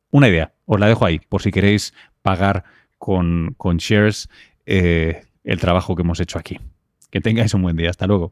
[0.10, 2.64] Una idea, os la dejo ahí, por si queréis pagar
[2.98, 4.30] con, con shares
[4.66, 6.60] eh, el trabajo que hemos hecho aquí.
[7.12, 8.32] Que tengáis un buen día, hasta luego.